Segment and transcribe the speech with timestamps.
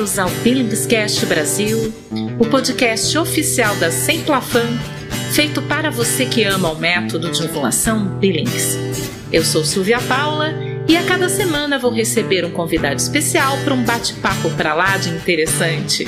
[0.00, 1.92] Bem-vindos ao Billingscast Brasil,
[2.38, 4.66] o podcast oficial da Semplafan,
[5.34, 8.78] feito para você que ama o método de ovulação Billings.
[9.30, 10.54] Eu sou Silvia Paula
[10.88, 15.10] e a cada semana vou receber um convidado especial para um bate-papo para lá de
[15.10, 16.06] interessante.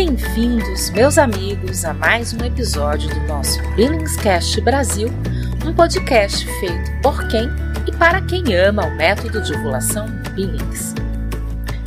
[0.00, 5.08] Bem-vindos, meus amigos, a mais um episódio do nosso Billingscast Brasil,
[5.66, 7.48] um podcast feito por quem
[7.84, 10.06] e para quem ama o método de ovulação
[10.36, 10.94] Billings.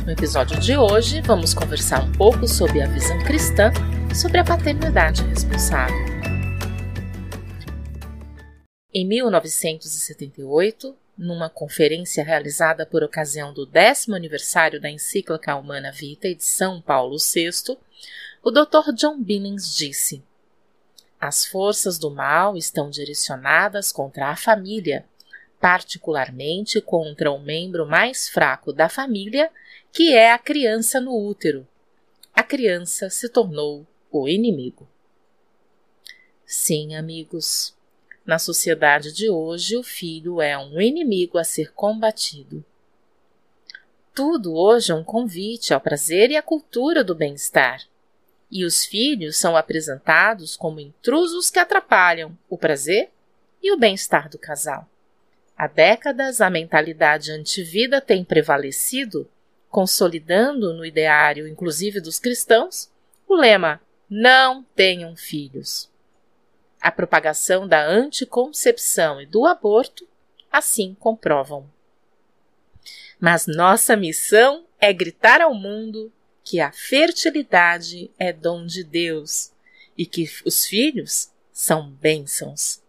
[0.04, 3.72] No episódio de hoje, vamos conversar um pouco sobre a visão cristã
[4.14, 5.96] sobre a paternidade responsável.
[8.92, 16.44] Em 1978, numa conferência realizada por ocasião do décimo aniversário da encíclica Humana Vitae de
[16.44, 17.78] São Paulo VI,
[18.42, 18.92] o Dr.
[18.92, 20.22] John Billings disse:
[21.20, 25.04] As forças do mal estão direcionadas contra a família,
[25.60, 29.48] particularmente contra o membro mais fraco da família,
[29.92, 31.66] que é a criança no útero.
[32.34, 34.88] A criança se tornou o inimigo.
[36.44, 37.76] Sim, amigos,
[38.24, 42.64] na sociedade de hoje, o filho é um inimigo a ser combatido.
[44.14, 47.82] Tudo hoje é um convite ao prazer e à cultura do bem-estar
[48.52, 53.08] e os filhos são apresentados como intrusos que atrapalham o prazer
[53.62, 54.86] e o bem-estar do casal.
[55.56, 59.26] Há décadas, a mentalidade antivida tem prevalecido,
[59.70, 62.90] consolidando no ideário, inclusive dos cristãos,
[63.26, 65.88] o lema: não tenham filhos.
[66.82, 70.04] A propagação da anticoncepção e do aborto
[70.50, 71.70] assim comprovam.
[73.20, 79.52] Mas nossa missão é gritar ao mundo que a fertilidade é dom de Deus
[79.96, 82.82] e que os filhos são bênçãos.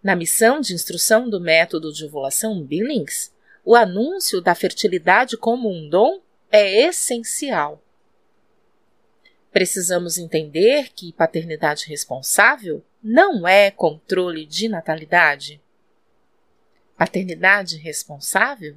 [0.00, 3.32] Na missão de instrução do método de ovulação Billings,
[3.64, 7.82] o anúncio da fertilidade como um dom é essencial.
[9.50, 15.60] Precisamos entender que paternidade responsável não é controle de natalidade.
[16.98, 18.74] Paternidade responsável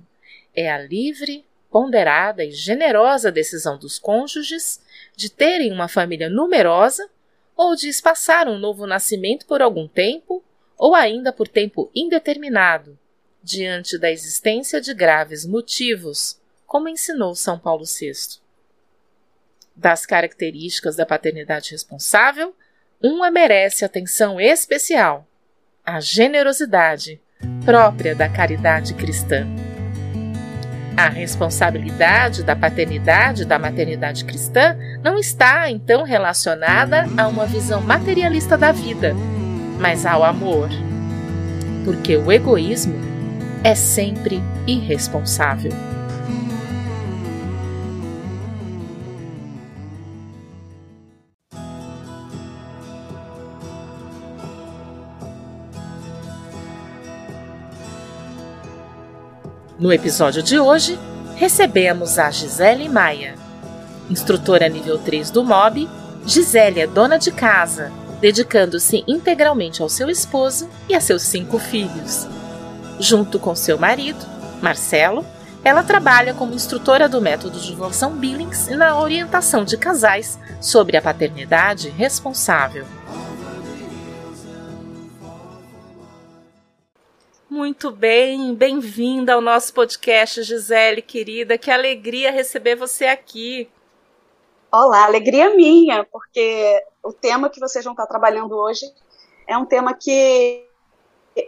[0.55, 4.79] é a livre ponderada e generosa decisão dos cônjuges
[5.15, 7.09] de terem uma família numerosa
[7.57, 10.43] ou de espaçar um novo nascimento por algum tempo
[10.77, 12.99] ou ainda por tempo indeterminado,
[13.41, 18.39] diante da existência de graves motivos, como ensinou São Paulo VI.
[19.75, 22.53] Das características da paternidade responsável,
[23.01, 25.25] uma merece atenção especial:
[25.85, 27.21] a generosidade,
[27.65, 29.47] própria da caridade cristã.
[30.97, 38.57] A responsabilidade da paternidade da maternidade cristã não está então relacionada a uma visão materialista
[38.57, 39.13] da vida,
[39.79, 40.67] mas ao amor.
[41.85, 42.99] Porque o egoísmo
[43.63, 45.71] é sempre irresponsável.
[59.79, 60.99] No episódio de hoje,
[61.37, 63.35] recebemos a Gisele Maia.
[64.09, 65.87] Instrutora nível 3 do MOB,
[66.25, 67.89] Gisele é dona de casa,
[68.19, 72.27] dedicando-se integralmente ao seu esposo e a seus cinco filhos.
[72.99, 74.19] Junto com seu marido,
[74.61, 75.25] Marcelo,
[75.63, 81.01] ela trabalha como instrutora do método de ovulação Billings na orientação de casais sobre a
[81.01, 82.85] paternidade responsável.
[87.49, 91.57] Muito bem, bem-vinda ao nosso podcast, Gisele, querida.
[91.57, 93.67] Que alegria receber você aqui.
[94.71, 98.85] Olá, alegria minha, porque o tema que vocês vão estar trabalhando hoje
[99.47, 100.63] é um tema que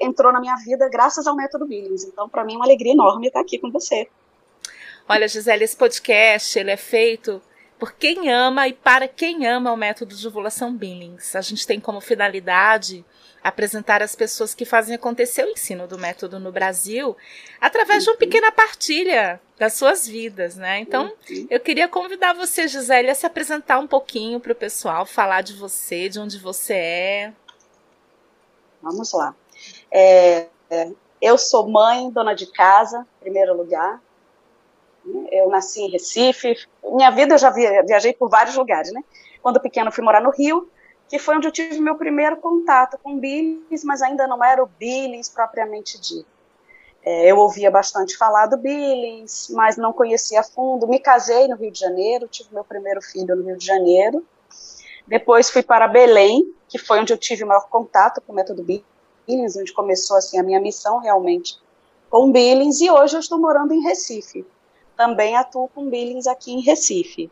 [0.02, 2.04] entrou na minha vida graças ao método Billings.
[2.06, 4.10] Então, para mim é uma alegria enorme estar aqui com você.
[5.08, 7.40] Olha, Gisele, esse podcast ele é feito
[7.82, 11.36] por quem ama e para quem ama o método de ovulação Billings.
[11.36, 13.04] A gente tem como finalidade
[13.44, 17.18] apresentar as pessoas que fazem acontecer o ensino do método no Brasil
[17.60, 20.78] através de uma pequena partilha das suas vidas, né?
[20.78, 21.12] Então,
[21.50, 25.54] eu queria convidar você, Gisele, a se apresentar um pouquinho para o pessoal, falar de
[25.54, 27.34] você, de onde você é.
[28.80, 29.36] Vamos lá.
[29.90, 34.00] É, é, eu sou mãe, dona de casa, em primeiro lugar.
[35.32, 36.56] Eu nasci em Recife.
[36.84, 39.04] Minha vida eu já viajei por vários lugares, né?
[39.42, 40.70] Quando pequena fui morar no Rio,
[41.10, 44.68] que foi onde eu tive meu primeiro contato com Billings, mas ainda não era o
[44.68, 46.28] Billings propriamente dito.
[47.04, 50.88] É, eu ouvia bastante falar do Billings, mas não conhecia a fundo.
[50.88, 54.24] Me casei no Rio de Janeiro, tive meu primeiro filho no Rio de Janeiro.
[55.08, 58.64] Depois fui para Belém, que foi onde eu tive o maior contato com o método
[58.64, 61.60] Billings, onde começou assim a minha missão realmente
[62.10, 64.46] com Billings, e hoje eu estou morando em Recife.
[65.02, 67.32] Também atuo com Billings aqui em Recife.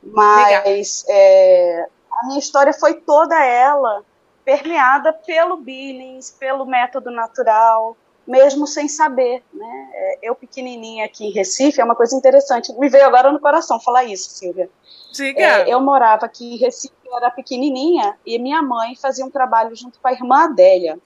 [0.00, 4.04] Mas é, a minha história foi toda ela
[4.44, 9.90] permeada pelo Billings, pelo método natural, mesmo sem saber, né?
[9.94, 13.80] É, eu pequenininha aqui em Recife, é uma coisa interessante, me veio agora no coração
[13.80, 14.70] falar isso, Silvia.
[15.10, 15.40] Diga.
[15.40, 19.74] É, eu morava aqui em Recife, eu era pequenininha, e minha mãe fazia um trabalho
[19.74, 21.00] junto com a irmã Adélia,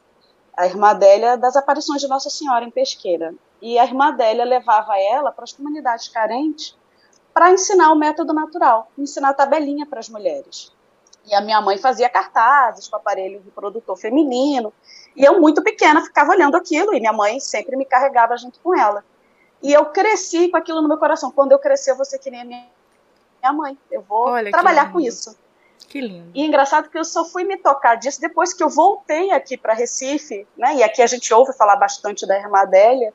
[0.54, 3.34] a irmã Adélia das aparições de Nossa Senhora em Pesqueira.
[3.60, 6.76] E a irmã Adélia levava ela para as comunidades carentes
[7.32, 10.72] para ensinar o método natural, ensinar tabelinha para as mulheres.
[11.26, 14.72] E a minha mãe fazia cartazes com aparelho reprodutor feminino,
[15.14, 18.74] e eu, muito pequena, ficava olhando aquilo, e minha mãe sempre me carregava junto com
[18.74, 19.04] ela.
[19.62, 21.30] E eu cresci com aquilo no meu coração.
[21.30, 22.66] Quando eu crescer, eu vou ser que nem a minha,
[23.42, 23.78] minha mãe.
[23.90, 25.36] Eu vou Olha, trabalhar com isso.
[25.88, 26.30] Que lindo.
[26.34, 29.74] E engraçado que eu só fui me tocar disso depois que eu voltei aqui para
[29.74, 30.76] Recife, né?
[30.76, 33.12] E aqui a gente ouve falar bastante da irmã Adélia.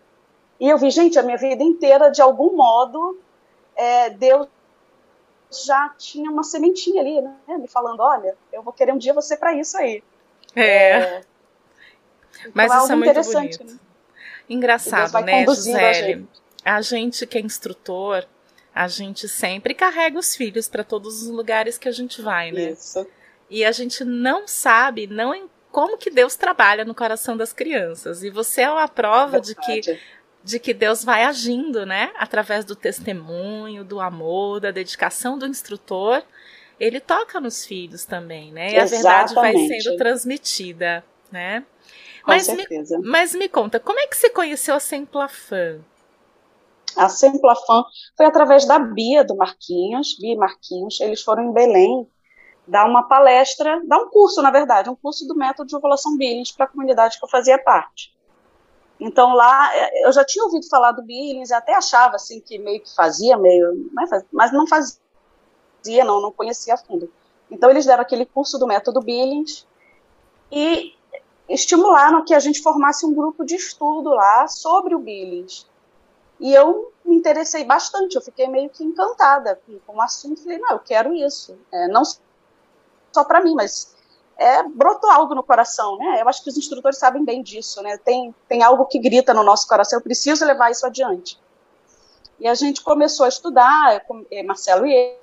[0.59, 3.19] E eu vi, gente, a minha vida inteira, de algum modo,
[3.75, 4.47] é, Deus
[5.65, 7.57] já tinha uma sementinha ali, né?
[7.57, 10.03] Me falando, olha, eu vou querer um dia você para isso aí.
[10.55, 10.89] É.
[10.89, 11.21] é
[12.53, 13.63] mas então, isso é muito bonito.
[13.63, 13.79] Né?
[14.49, 16.27] Engraçado, né, Gisele?
[16.63, 18.25] A, a gente que é instrutor,
[18.73, 22.71] a gente sempre carrega os filhos para todos os lugares que a gente vai, né?
[22.71, 23.05] Isso.
[23.49, 28.23] E a gente não sabe, não como que Deus trabalha no coração das crianças.
[28.23, 29.99] E você é uma prova de que
[30.45, 32.13] de que Deus vai agindo, né?
[32.17, 36.21] Através do testemunho, do amor, da dedicação do instrutor,
[36.79, 38.73] ele toca nos filhos também, né?
[38.73, 39.07] E Exatamente.
[39.07, 41.61] a verdade vai sendo transmitida, né?
[42.23, 42.99] Com mas certeza.
[42.99, 45.79] Me, mas me conta, como é que você conheceu a Semplafan?
[46.95, 47.83] A Semplafan
[48.15, 51.01] foi através da Bia do Marquinhos, Bia e Marquinhos.
[51.01, 52.07] Eles foram em Belém
[52.67, 56.51] dar uma palestra, dar um curso, na verdade, um curso do método de ovulação Billings
[56.51, 58.14] para a comunidade que eu fazia parte.
[58.99, 59.71] Então lá
[60.03, 63.89] eu já tinha ouvido falar do Billings, até achava assim que meio que fazia, meio,
[64.31, 64.97] mas não fazia,
[66.05, 67.11] não, não conhecia a fundo.
[67.51, 69.67] Então eles deram aquele curso do método Billings
[70.51, 70.93] e
[71.49, 75.67] estimularam que a gente formasse um grupo de estudo lá sobre o Billings.
[76.39, 80.41] E eu me interessei bastante, eu fiquei meio que encantada com, com o assunto.
[80.41, 81.57] Falei, não, eu quero isso.
[81.71, 83.94] É, não só para mim, mas
[84.37, 86.21] é, brotou algo no coração, né?
[86.21, 87.97] Eu acho que os instrutores sabem bem disso, né?
[87.97, 91.39] Tem, tem algo que grita no nosso coração, eu preciso levar isso adiante.
[92.39, 94.03] E a gente começou a estudar,
[94.45, 95.17] Marcelo e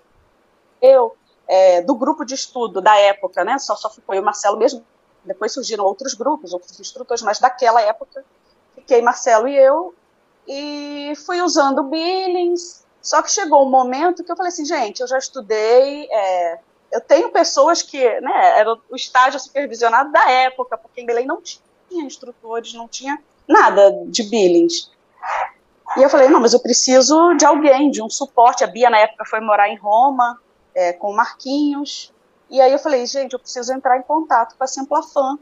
[0.81, 1.14] eu,
[1.47, 3.59] é, do grupo de estudo da época, né?
[3.59, 4.85] Só, só foi o Marcelo mesmo
[5.25, 8.25] depois surgiram outros grupos, outros instrutores, mas daquela época
[8.75, 9.94] fiquei Marcelo e eu
[10.47, 12.85] e fui usando Billings.
[13.00, 16.59] Só que chegou um momento que eu falei assim, gente, eu já estudei, é,
[16.93, 21.41] eu tenho pessoas que, né, era o estágio supervisionado da época, porque em Belém não
[21.41, 23.19] tinha instrutores, não tinha
[23.49, 24.91] nada de Billings.
[25.97, 28.65] E eu falei, não, mas eu preciso de alguém, de um suporte.
[28.65, 30.39] A Bia, na época, foi morar em Roma,
[30.75, 32.12] é, com o Marquinhos.
[32.50, 35.38] E aí eu falei, gente, eu preciso entrar em contato com a Semplafan.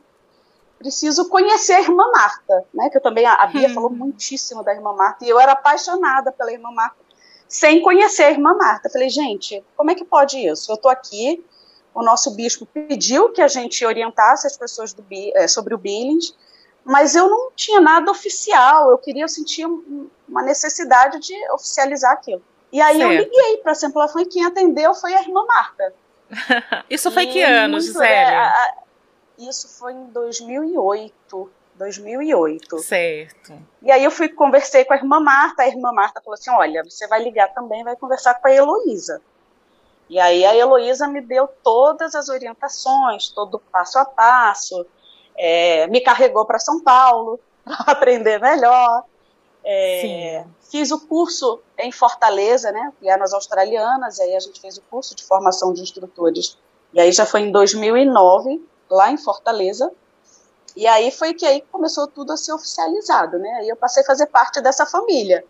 [0.79, 2.88] Preciso conhecer a irmã Marta, né?
[2.88, 3.75] Que eu também, a Bia hum.
[3.75, 6.96] falou muitíssimo da irmã Marta, e eu era apaixonada pela irmã Marta,
[7.50, 8.88] sem conhecer a irmã Marta.
[8.88, 10.70] Falei, gente, como é que pode isso?
[10.70, 11.44] Eu estou aqui,
[11.93, 16.32] o nosso bispo pediu que a gente orientasse as pessoas do, é, sobre o Billings,
[16.84, 22.43] mas eu não tinha nada oficial, eu queria, eu sentia uma necessidade de oficializar aquilo.
[22.72, 23.13] E aí certo.
[23.13, 25.93] eu liguei para a Semplafan e quem atendeu foi a irmã Marta.
[26.89, 28.06] Isso foi e que ano, Gisele?
[28.06, 28.53] É,
[29.36, 31.51] isso foi em 2008.
[31.81, 32.79] 2008.
[32.79, 33.58] Certo.
[33.82, 36.84] E aí eu fui conversei com a irmã Marta, a irmã Marta falou assim, olha,
[36.84, 39.22] você vai ligar também, vai conversar com a Heloísa.
[40.08, 44.87] E aí a Heloísa me deu todas as orientações, todo o passo a passo,
[45.37, 49.05] é, me carregou para São Paulo para aprender melhor.
[49.65, 52.93] É, fiz o curso em Fortaleza, né?
[53.01, 56.58] Pianas australianas, e aí a gente fez o curso de formação de instrutores.
[56.93, 59.91] E aí já foi em 2009, lá em Fortaleza.
[60.81, 63.51] E aí foi que aí começou tudo a ser oficializado, né?
[63.56, 65.44] Aí eu passei a fazer parte dessa família.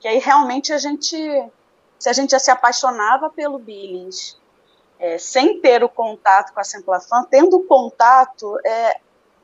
[0.00, 1.16] Que aí realmente a gente,
[1.96, 4.36] se a gente já se apaixonava pelo Billings,
[4.98, 8.98] é, sem ter o contato com a Semplafan, tendo o contato, é,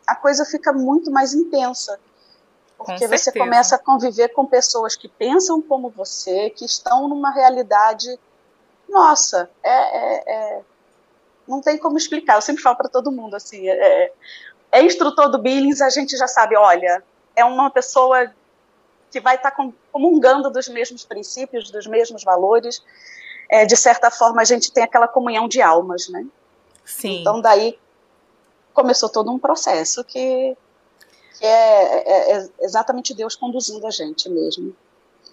[0.05, 1.97] a coisa fica muito mais intensa
[2.77, 8.19] porque você começa a conviver com pessoas que pensam como você, que estão numa realidade.
[8.89, 10.63] Nossa, é, é, é
[11.47, 12.37] não tem como explicar.
[12.37, 14.13] Eu sempre falo para todo mundo assim: é,
[14.73, 17.03] é, instrutor do Billings, a gente já sabe, olha,
[17.35, 18.33] é uma pessoa
[19.11, 22.83] que vai estar tá comungando dos mesmos princípios, dos mesmos valores.
[23.51, 26.25] É, de certa forma, a gente tem aquela comunhão de almas, né?
[26.85, 27.21] Sim.
[27.21, 27.79] Então daí
[28.73, 30.57] começou todo um processo que,
[31.39, 34.75] que é, é, é exatamente Deus conduzindo a gente mesmo.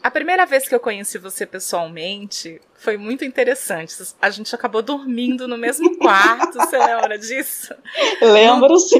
[0.02, 3.96] A primeira vez que eu conheci você pessoalmente foi muito interessante.
[4.22, 7.74] A gente acabou dormindo no mesmo quarto, você lembra disso?
[8.22, 9.00] Lembro, sim.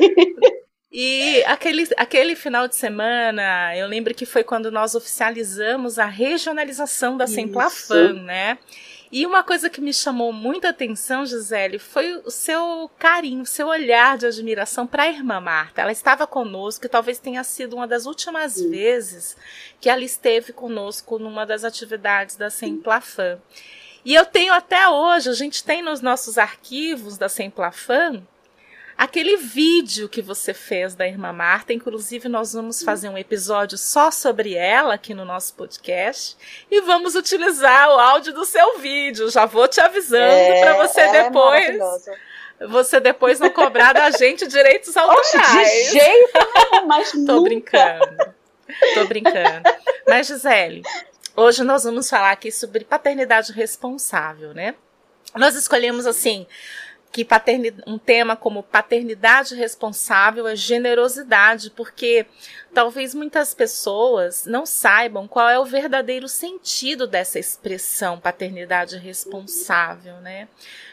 [0.92, 7.18] E aquele, aquele final de semana, eu lembro que foi quando nós oficializamos a regionalização
[7.18, 8.58] da Semplafan, né?
[9.12, 13.68] E uma coisa que me chamou muita atenção, Gisele, foi o seu carinho, o seu
[13.68, 15.82] olhar de admiração para a irmã Marta.
[15.82, 18.70] Ela estava conosco e talvez tenha sido uma das últimas Sim.
[18.70, 19.38] vezes
[19.80, 23.40] que ela esteve conosco numa das atividades da Semplafan.
[24.04, 28.24] E eu tenho até hoje, a gente tem nos nossos arquivos da Semplafan
[28.98, 34.10] aquele vídeo que você fez da irmã Marta, inclusive nós vamos fazer um episódio só
[34.10, 36.36] sobre ela aqui no nosso podcast
[36.72, 39.30] e vamos utilizar o áudio do seu vídeo.
[39.30, 41.78] Já vou te avisando é, para você é depois.
[42.70, 45.28] Você depois não cobrar da gente direitos autorais.
[45.28, 46.40] Oxe, de jeito
[46.72, 47.42] nenhum, mas Tô nunca.
[47.42, 48.36] brincando.
[48.96, 49.70] Tô brincando.
[50.08, 50.82] Mas Gisele,
[51.36, 54.74] hoje nós vamos falar aqui sobre paternidade responsável, né?
[55.36, 56.48] Nós escolhemos assim
[57.12, 57.26] que
[57.86, 62.26] um tema como paternidade responsável é generosidade, porque
[62.74, 70.48] talvez muitas pessoas não saibam qual é o verdadeiro sentido dessa expressão paternidade responsável, né?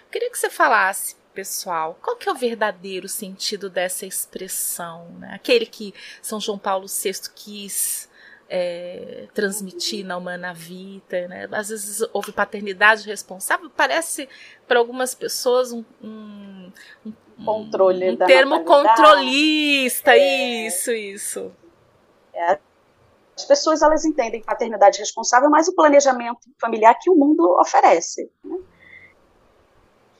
[0.04, 5.32] Eu queria que você falasse pessoal, qual que é o verdadeiro sentido dessa expressão, né?
[5.34, 5.92] Aquele que
[6.22, 8.08] São João Paulo VI quis
[8.56, 11.48] é, transmitir na Humana Vita, né?
[11.50, 14.28] Às vezes houve paternidade responsável, parece
[14.68, 16.70] para algumas pessoas um, um,
[17.04, 21.50] um controle um, termo controlista, é, isso, isso.
[22.32, 22.56] É,
[23.36, 28.56] as pessoas elas entendem paternidade responsável mais o planejamento familiar que o mundo oferece, né?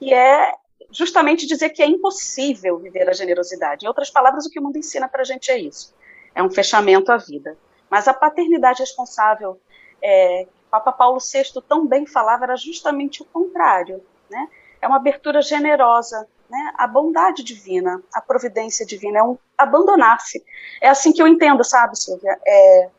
[0.01, 0.55] que é
[0.91, 3.85] justamente dizer que é impossível viver a generosidade.
[3.85, 5.95] Em outras palavras, o que o mundo ensina para a gente é isso:
[6.35, 7.57] é um fechamento à vida.
[7.95, 9.57] Mas a paternidade responsável,
[10.03, 14.05] é, Papa Paulo VI tão bem falava, era justamente o contrário.
[14.29, 14.49] Né?
[14.83, 16.73] É uma abertura generosa, né?
[16.77, 20.45] a bondade divina, a providência divina, é um abandonar-se.
[20.81, 22.37] É assim que eu entendo, sabe, Silvia?
[22.45, 22.91] É,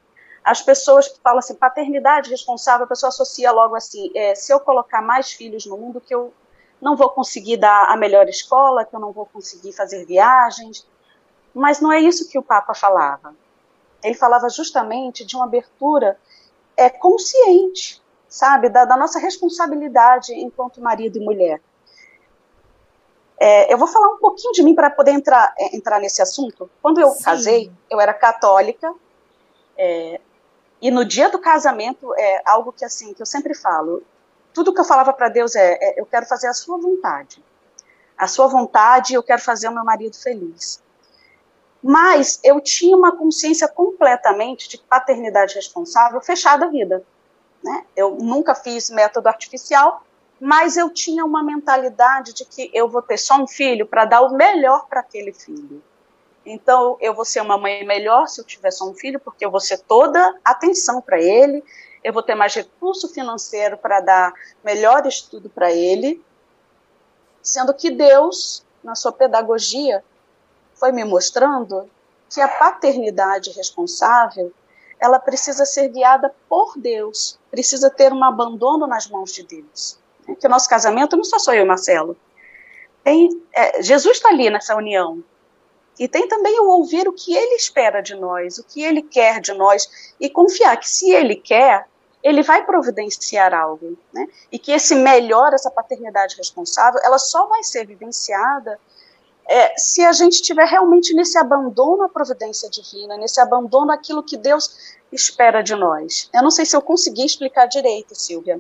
[0.42, 4.62] as pessoas que falam assim, paternidade responsável, a pessoa associa logo assim, é, se eu
[4.62, 6.34] colocar mais filhos no mundo, que eu
[6.82, 10.88] não vou conseguir dar a melhor escola, que eu não vou conseguir fazer viagens.
[11.54, 13.36] Mas não é isso que o Papa falava
[14.05, 16.17] ele falava justamente de uma abertura
[16.77, 21.62] é, consciente, sabe, da, da nossa responsabilidade enquanto marido e mulher.
[23.38, 26.69] É, eu vou falar um pouquinho de mim para poder entrar, é, entrar nesse assunto.
[26.81, 27.24] Quando eu Sim.
[27.24, 28.93] casei, eu era católica,
[29.77, 30.19] é,
[30.81, 34.03] e no dia do casamento é algo que assim que eu sempre falo.
[34.53, 37.43] Tudo que eu falava para Deus é, é, eu quero fazer a sua vontade.
[38.17, 40.81] A sua vontade, eu quero fazer o meu marido feliz.
[41.82, 47.03] Mas eu tinha uma consciência completamente de paternidade responsável fechada a vida.
[47.63, 47.86] Né?
[47.96, 50.03] Eu nunca fiz método artificial,
[50.39, 54.22] mas eu tinha uma mentalidade de que eu vou ter só um filho para dar
[54.22, 55.82] o melhor para aquele filho.
[56.46, 59.50] Então, eu vou ser uma mãe melhor se eu tiver só um filho, porque eu
[59.50, 61.63] vou ser toda atenção para ele,
[62.03, 66.24] eu vou ter mais recurso financeiro para dar melhor estudo para ele,
[67.41, 70.03] sendo que Deus, na sua pedagogia,
[70.75, 71.89] foi me mostrando
[72.29, 74.51] que a paternidade responsável
[75.00, 80.00] ela precisa ser guiada por Deus, precisa ter um abandono nas mãos de Deus.
[80.39, 82.17] Que o nosso casamento não só sou eu Marcelo.
[83.03, 85.24] Tem, é, Jesus está ali nessa união.
[86.00, 89.39] E tem também o ouvir o que ele espera de nós, o que ele quer
[89.39, 91.88] de nós, e confiar que se ele quer,
[92.24, 93.98] ele vai providenciar algo.
[94.12, 94.27] Né?
[94.51, 98.79] E que esse melhor, essa paternidade responsável, ela só vai ser vivenciada
[99.48, 104.38] é, se a gente estiver realmente nesse abandono à providência divina, nesse abandono àquilo que
[104.38, 106.30] Deus espera de nós.
[106.34, 108.60] Eu não sei se eu consegui explicar direito, Silvia.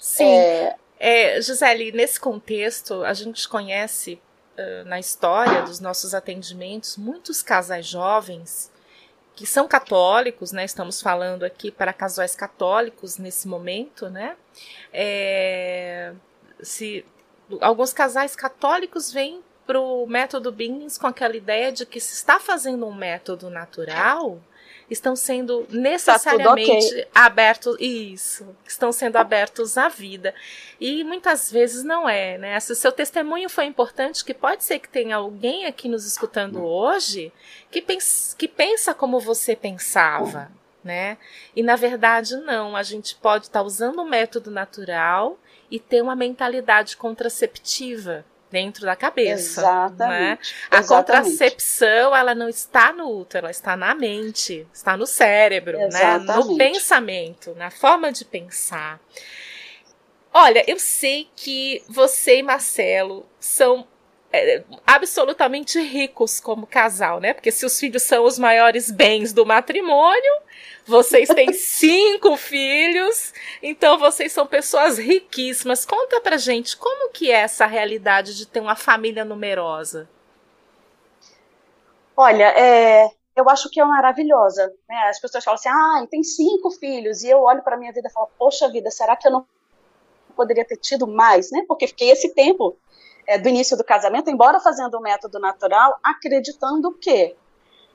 [0.00, 0.24] Sim.
[0.24, 0.76] É...
[1.00, 4.20] É, Gisele, nesse contexto, a gente conhece
[4.58, 8.68] uh, na história dos nossos atendimentos muitos casais jovens
[9.36, 10.64] que são católicos, né?
[10.64, 14.36] Estamos falando aqui para casais católicos nesse momento, né?
[14.92, 16.12] É,
[16.60, 17.06] se
[17.60, 22.40] alguns casais católicos vêm para o método Billings com aquela ideia de que se está
[22.40, 24.40] fazendo um método natural,
[24.90, 27.06] estão sendo necessariamente tá okay.
[27.14, 30.34] abertos isso, estão sendo abertos à vida.
[30.80, 32.58] E muitas vezes não é, né?
[32.60, 36.64] Se o seu testemunho foi importante, que pode ser que tenha alguém aqui nos escutando
[36.64, 37.30] hoje
[37.70, 40.50] que pensa, que pensa como você pensava,
[40.82, 41.18] né?
[41.54, 45.38] E na verdade não, a gente pode estar tá usando o método natural
[45.70, 49.60] e ter uma mentalidade contraceptiva dentro da cabeça.
[49.60, 50.20] Exatamente.
[50.20, 50.38] Né?
[50.70, 50.88] A Exatamente.
[50.88, 56.18] contracepção, ela não está no útero, ela está na mente, está no cérebro, né?
[56.18, 59.00] no pensamento, na forma de pensar.
[60.32, 63.86] Olha, eu sei que você e Marcelo são
[64.32, 67.32] é, absolutamente ricos como casal, né?
[67.32, 70.32] Porque se os filhos são os maiores bens do matrimônio,
[70.86, 73.32] vocês têm cinco filhos,
[73.62, 75.86] então vocês são pessoas riquíssimas.
[75.86, 80.08] Conta pra gente como que é essa realidade de ter uma família numerosa.
[82.16, 84.74] Olha, é, eu acho que é maravilhosa.
[84.88, 84.96] Né?
[85.08, 88.12] As pessoas falam assim, ah, tem cinco filhos, e eu olho para minha vida e
[88.12, 89.46] falo, poxa vida, será que eu não
[90.36, 91.64] poderia ter tido mais, né?
[91.66, 92.76] Porque fiquei esse tempo
[93.28, 97.36] é, do início do casamento, embora fazendo o método natural, acreditando que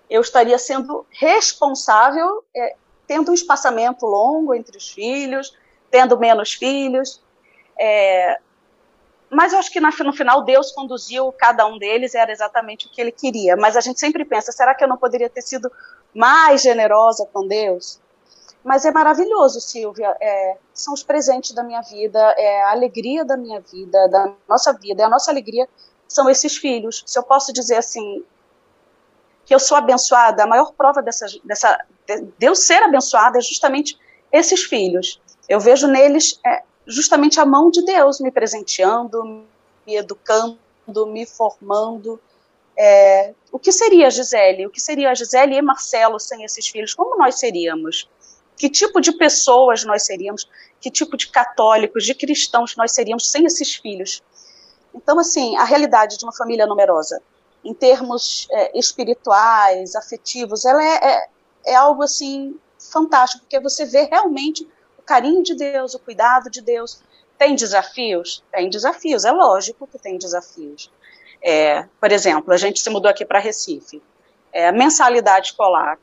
[0.08, 2.76] eu estaria sendo responsável, é,
[3.08, 5.58] tendo um espaçamento longo entre os filhos,
[5.90, 7.20] tendo menos filhos.
[7.80, 8.40] É,
[9.28, 13.02] mas eu acho que no final Deus conduziu cada um deles, era exatamente o que
[13.02, 13.58] ele queria.
[13.58, 15.72] Mas a gente sempre pensa: será que eu não poderia ter sido
[16.14, 18.00] mais generosa com Deus?
[18.64, 20.16] Mas é maravilhoso, Silvia.
[20.22, 24.72] É, são os presentes da minha vida, é a alegria da minha vida, da nossa
[24.74, 25.04] vida.
[25.04, 25.68] É a nossa alegria
[26.08, 27.04] são esses filhos.
[27.06, 28.24] Se eu posso dizer assim,
[29.46, 31.78] que eu sou abençoada, a maior prova dessa, dessa
[32.08, 33.98] de eu ser abençoada é justamente
[34.32, 35.22] esses filhos.
[35.48, 39.46] Eu vejo neles é, justamente a mão de Deus me presenteando,
[39.86, 40.58] me educando,
[41.08, 42.20] me formando.
[42.78, 44.66] É, o que seria a Gisele?
[44.66, 46.94] O que seria a Gisele e Marcelo sem esses filhos?
[46.94, 48.10] Como nós seríamos?
[48.58, 50.48] Que tipo de pessoas nós seríamos?
[50.80, 54.22] Que tipo de católicos, de cristãos nós seríamos sem esses filhos?
[54.94, 57.22] Então, assim, a realidade de uma família numerosa,
[57.64, 61.28] em termos é, espirituais, afetivos, ela é, é,
[61.68, 62.60] é algo assim
[62.92, 64.68] fantástico, porque você vê realmente
[64.98, 67.02] o carinho de Deus, o cuidado de Deus.
[67.38, 68.44] Tem desafios?
[68.52, 70.92] Tem desafios, é lógico que tem desafios.
[71.42, 74.02] É, por exemplo, a gente se mudou aqui para Recife.
[74.52, 75.98] É, mensalidade escolar,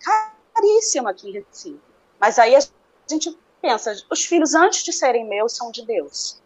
[0.55, 1.90] caríssima aqui em Recife.
[2.21, 2.61] Mas aí a
[3.09, 6.41] gente pensa, os filhos antes de serem meus são de Deus.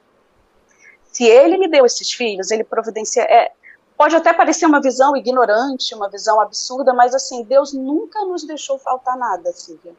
[1.13, 3.23] Se ele me deu esses filhos, ele providencia.
[3.23, 3.53] É,
[3.97, 8.79] pode até parecer uma visão ignorante, uma visão absurda, mas assim, Deus nunca nos deixou
[8.79, 9.95] faltar nada, Silvia.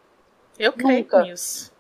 [0.58, 1.22] Eu creio nunca.
[1.22, 1.72] nisso.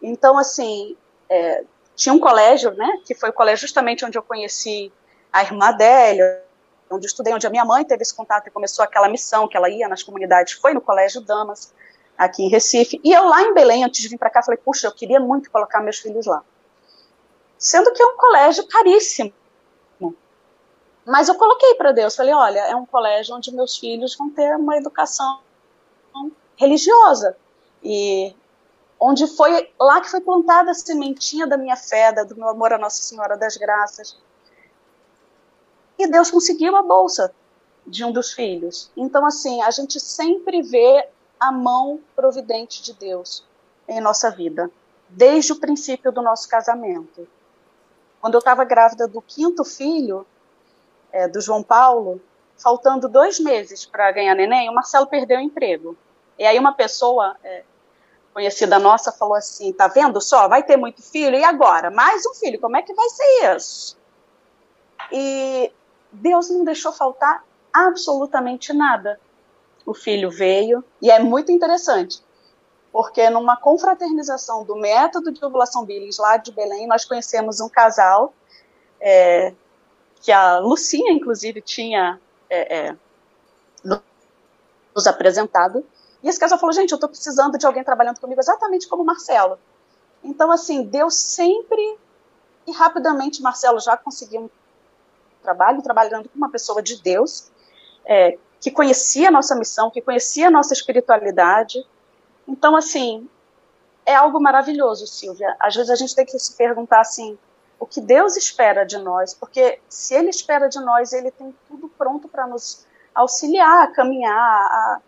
[0.00, 0.96] Então, assim,
[1.28, 4.92] é, tinha um colégio, né, que foi o colégio justamente onde eu conheci
[5.32, 6.42] a irmã Adélia,
[6.90, 9.56] onde eu estudei, onde a minha mãe teve esse contato e começou aquela missão que
[9.56, 11.72] ela ia nas comunidades, foi no Colégio Damas
[12.24, 13.00] aqui em Recife.
[13.02, 15.50] E eu lá em Belém, antes de vir para cá, falei, puxa, eu queria muito
[15.50, 16.42] colocar meus filhos lá.
[17.58, 19.32] Sendo que é um colégio caríssimo.
[21.04, 24.56] Mas eu coloquei para Deus, falei, olha, é um colégio onde meus filhos vão ter
[24.56, 25.40] uma educação
[26.56, 27.36] religiosa.
[27.82, 28.34] E
[29.00, 32.78] onde foi lá que foi plantada a sementinha da minha fé, do meu amor a
[32.78, 34.16] Nossa Senhora das Graças.
[35.98, 37.34] E Deus conseguiu a bolsa
[37.86, 38.90] de um dos filhos.
[38.96, 41.08] Então, assim, a gente sempre vê
[41.42, 43.44] a mão providente de Deus
[43.88, 44.70] em nossa vida,
[45.08, 47.26] desde o princípio do nosso casamento.
[48.20, 50.24] Quando eu estava grávida do quinto filho,
[51.10, 52.22] é, do João Paulo,
[52.56, 55.96] faltando dois meses para ganhar neném, o Marcelo perdeu o emprego.
[56.38, 57.64] E aí uma pessoa é,
[58.32, 61.90] conhecida nossa falou assim, tá vendo só, vai ter muito filho, e agora?
[61.90, 63.98] Mais um filho, como é que vai ser isso?
[65.10, 65.72] E
[66.12, 69.18] Deus não deixou faltar absolutamente nada
[69.84, 72.22] o filho veio, e é muito interessante,
[72.92, 78.34] porque numa confraternização do método de ovulação Billings lá de Belém, nós conhecemos um casal,
[79.00, 79.52] é,
[80.20, 82.96] que a Lucinha, inclusive, tinha é, é,
[84.94, 85.84] nos apresentado,
[86.22, 89.06] e esse casal falou, gente, eu estou precisando de alguém trabalhando comigo exatamente como o
[89.06, 89.58] Marcelo.
[90.22, 91.98] Então, assim, Deus sempre,
[92.66, 94.50] e rapidamente Marcelo já conseguiu um
[95.42, 97.50] trabalho, trabalhando com uma pessoa de Deus,
[98.04, 101.84] é, que conhecia a nossa missão, que conhecia a nossa espiritualidade.
[102.46, 103.28] Então, assim,
[104.06, 105.56] é algo maravilhoso, Silvia.
[105.58, 107.36] Às vezes a gente tem que se perguntar assim,
[107.78, 111.88] o que Deus espera de nós, porque se Ele espera de nós, Ele tem tudo
[111.88, 115.00] pronto para nos auxiliar, a caminhar, a,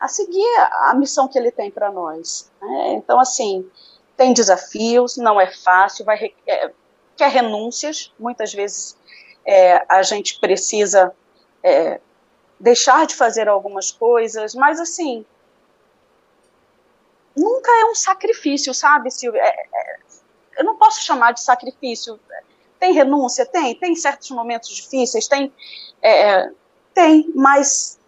[0.00, 0.48] a seguir
[0.88, 2.50] a missão que Ele tem para nós.
[2.62, 2.94] Né?
[2.94, 3.70] Então, assim,
[4.16, 6.72] tem desafios, não é fácil, vai é,
[7.14, 8.96] quer renúncias, muitas vezes
[9.44, 11.14] é, a gente precisa
[11.62, 12.00] é,
[12.58, 15.24] deixar de fazer algumas coisas, mas assim,
[17.36, 19.42] nunca é um sacrifício, sabe, Silvia?
[19.42, 19.98] É, é,
[20.58, 22.18] eu não posso chamar de sacrifício.
[22.78, 23.44] Tem renúncia?
[23.44, 23.74] Tem.
[23.74, 25.28] Tem certos momentos difíceis?
[25.28, 25.52] Tem.
[26.02, 26.50] É,
[26.94, 27.98] tem, mas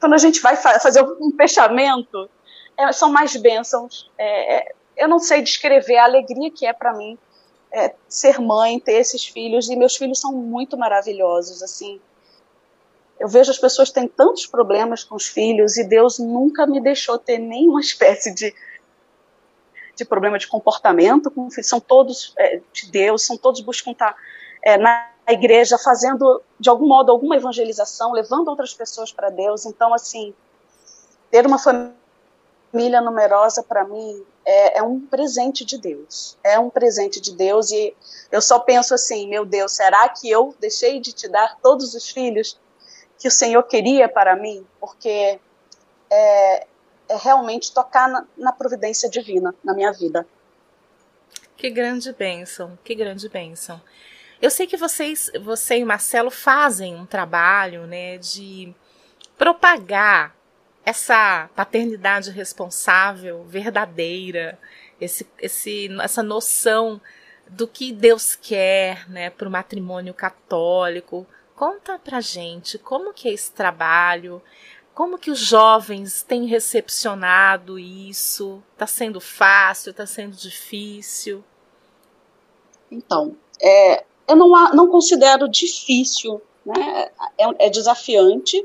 [0.00, 2.28] quando a gente vai fa fazer um fechamento,
[2.76, 4.10] é, são mais bênçãos.
[4.16, 7.18] É, é, eu não sei descrever a alegria que é para mim
[7.70, 12.00] é, ser mãe, ter esses filhos, e meus filhos são muito maravilhosos, assim.
[13.18, 17.18] Eu vejo as pessoas têm tantos problemas com os filhos e Deus nunca me deixou
[17.18, 18.54] ter nenhuma espécie de,
[19.94, 21.68] de problema de comportamento com filhos.
[21.68, 24.14] São todos é, de Deus, são todos buscam estar
[24.62, 29.64] é, na igreja fazendo, de algum modo, alguma evangelização, levando outras pessoas para Deus.
[29.64, 30.34] Então, assim,
[31.30, 36.38] ter uma família numerosa para mim é, é, um presente de Deus.
[36.44, 37.94] É um presente de Deus e
[38.30, 42.08] eu só penso assim, meu Deus, será que eu deixei de te dar todos os
[42.08, 42.58] filhos
[43.18, 44.66] que o Senhor queria para mim?
[44.80, 45.38] Porque
[46.10, 46.66] é,
[47.08, 50.26] é realmente tocar na, na providência divina na minha vida.
[51.56, 53.80] Que grande bênção, que grande bênção.
[54.40, 58.74] Eu sei que vocês, você e o Marcelo fazem um trabalho, né, de
[59.38, 60.36] propagar
[60.84, 64.58] essa paternidade responsável, verdadeira,
[65.00, 67.00] esse, esse, essa noção
[67.48, 71.26] do que Deus quer né, para o matrimônio católico.
[71.56, 74.42] Conta pra gente como que é esse trabalho,
[74.94, 78.62] como que os jovens têm recepcionado isso?
[78.74, 79.90] Está sendo fácil?
[79.90, 81.42] Está sendo difícil?
[82.92, 87.10] Então, é, eu não, não considero difícil, né?
[87.38, 88.62] é, é desafiante,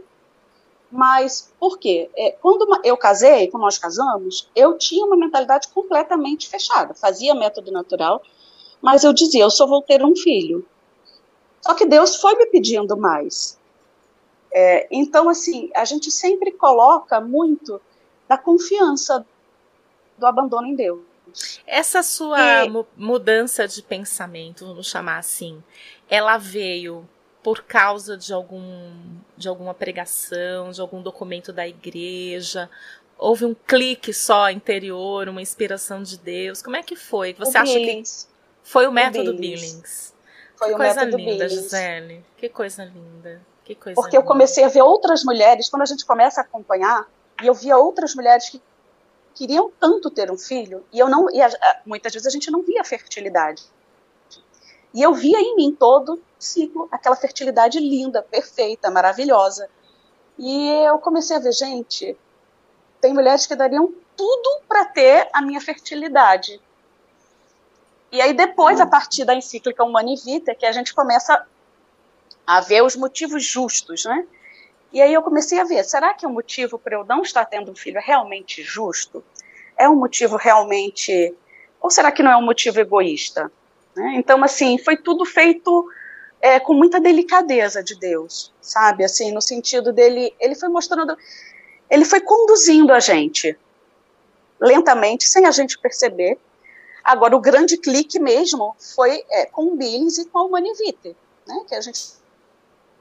[0.91, 2.09] mas por quê?
[2.17, 6.93] É, quando eu casei, quando nós casamos, eu tinha uma mentalidade completamente fechada.
[6.93, 8.21] Fazia método natural,
[8.81, 10.65] mas eu dizia, eu só vou ter um filho.
[11.61, 13.59] Só que Deus foi me pedindo mais.
[14.53, 17.79] É, então, assim, a gente sempre coloca muito
[18.27, 19.25] da confiança
[20.17, 21.01] do abandono em Deus.
[21.65, 22.85] Essa sua e...
[22.97, 25.63] mudança de pensamento, vamos chamar assim,
[26.09, 27.07] ela veio
[27.41, 28.91] por causa de algum
[29.37, 32.69] de alguma pregação, de algum documento da igreja?
[33.17, 36.61] Houve um clique só interior, uma inspiração de Deus?
[36.61, 37.33] Como é que foi?
[37.35, 38.27] Você o acha Billings.
[38.63, 39.71] que foi o método o Billings?
[39.71, 40.13] Billings.
[40.61, 41.53] Foi que o coisa método linda, Billings.
[41.53, 42.25] Gisele.
[42.37, 43.41] Que coisa linda.
[43.65, 44.23] Que coisa Porque linda.
[44.23, 47.09] eu comecei a ver outras mulheres, quando a gente começa a acompanhar,
[47.41, 48.61] e eu via outras mulheres que
[49.33, 51.49] queriam tanto ter um filho, e eu não, e a,
[51.83, 53.63] muitas vezes a gente não via fertilidade.
[54.93, 59.67] E eu via em mim todo ciclo, aquela fertilidade linda, perfeita, maravilhosa.
[60.37, 62.15] E eu comecei a ver, gente,
[62.99, 66.61] tem mulheres que dariam tudo para ter a minha fertilidade.
[68.11, 71.45] E aí depois, a partir da encíclica Humani Vitae, que a gente começa
[72.45, 74.25] a ver os motivos justos, né?
[74.91, 77.71] E aí eu comecei a ver, será que o motivo para eu não estar tendo
[77.71, 79.23] um filho é realmente justo?
[79.77, 81.33] É um motivo realmente...
[81.79, 83.49] Ou será que não é um motivo egoísta?
[83.95, 84.15] Né?
[84.17, 85.87] Então, assim, foi tudo feito
[86.41, 89.05] é, com muita delicadeza de Deus, sabe?
[89.05, 91.17] Assim, no sentido dele, ele foi mostrando,
[91.89, 93.57] ele foi conduzindo a gente
[94.59, 96.37] lentamente, sem a gente perceber.
[97.03, 101.15] Agora, o grande clique mesmo foi é, com o Billings e com a Humanivite,
[101.47, 101.65] né?
[101.67, 101.99] Que a gente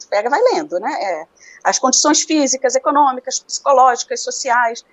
[0.09, 0.93] pega e vai lendo, né?
[0.93, 1.27] É,
[1.63, 4.85] as condições físicas, econômicas, psicológicas, sociais.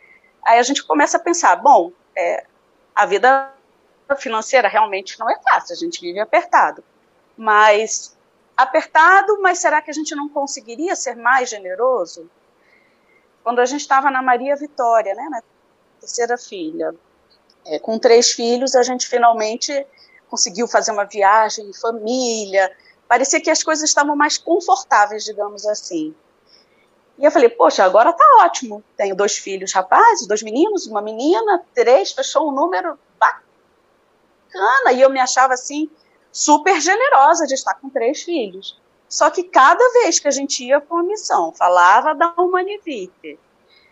[0.45, 2.45] Aí a gente começa a pensar, bom, é,
[2.93, 3.53] a vida
[4.17, 6.83] financeira realmente não é fácil, a gente vive apertado.
[7.35, 8.15] Mas
[8.55, 12.29] apertado, mas será que a gente não conseguiria ser mais generoso?
[13.43, 15.43] Quando a gente estava na Maria Vitória, né, na
[15.99, 16.93] terceira filha,
[17.67, 19.85] é, com três filhos, a gente finalmente
[20.29, 22.71] conseguiu fazer uma viagem em família.
[23.07, 26.13] Parecia que as coisas estavam mais confortáveis, digamos assim.
[27.17, 28.83] E eu falei, poxa, agora tá ótimo.
[28.95, 34.91] Tenho dois filhos rapazes, dois meninos, uma menina, três, fechou um número bacana.
[34.93, 35.89] E eu me achava assim,
[36.31, 38.79] super generosa de estar com três filhos.
[39.09, 43.39] Só que cada vez que a gente ia para uma missão, falava da Humanivite,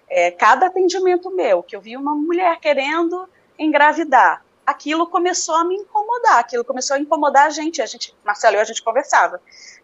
[0.07, 3.27] é, cada atendimento meu, que eu vi uma mulher querendo
[3.57, 7.81] engravidar, aquilo começou a me incomodar, aquilo começou a incomodar a gente.
[7.81, 9.41] A gente, Marcelo e eu, a gente conversava.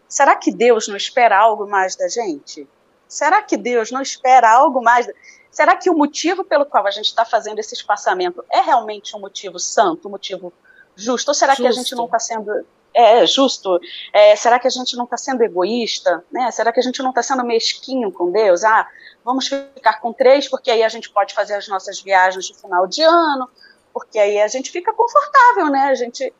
[0.08, 2.68] Será que Deus não espera algo mais da gente?
[3.08, 5.08] Será que Deus não espera algo mais?
[5.50, 9.20] Será que o motivo pelo qual a gente está fazendo esse espaçamento é realmente um
[9.20, 10.52] motivo santo, um motivo
[10.96, 11.28] justo?
[11.28, 11.62] Ou será justo.
[11.62, 13.80] que a gente não está sendo é, justo?
[14.12, 16.24] É, será que a gente não está sendo egoísta?
[16.30, 16.50] Né?
[16.50, 18.64] Será que a gente não está sendo mesquinho com Deus?
[18.64, 18.88] Ah,
[19.24, 22.86] vamos ficar com três, porque aí a gente pode fazer as nossas viagens de final
[22.86, 23.48] de ano,
[23.92, 25.84] porque aí a gente fica confortável, né?
[25.84, 26.32] A gente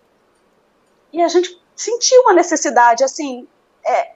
[1.13, 3.47] e a gente sentiu uma necessidade, assim,
[3.85, 4.13] é,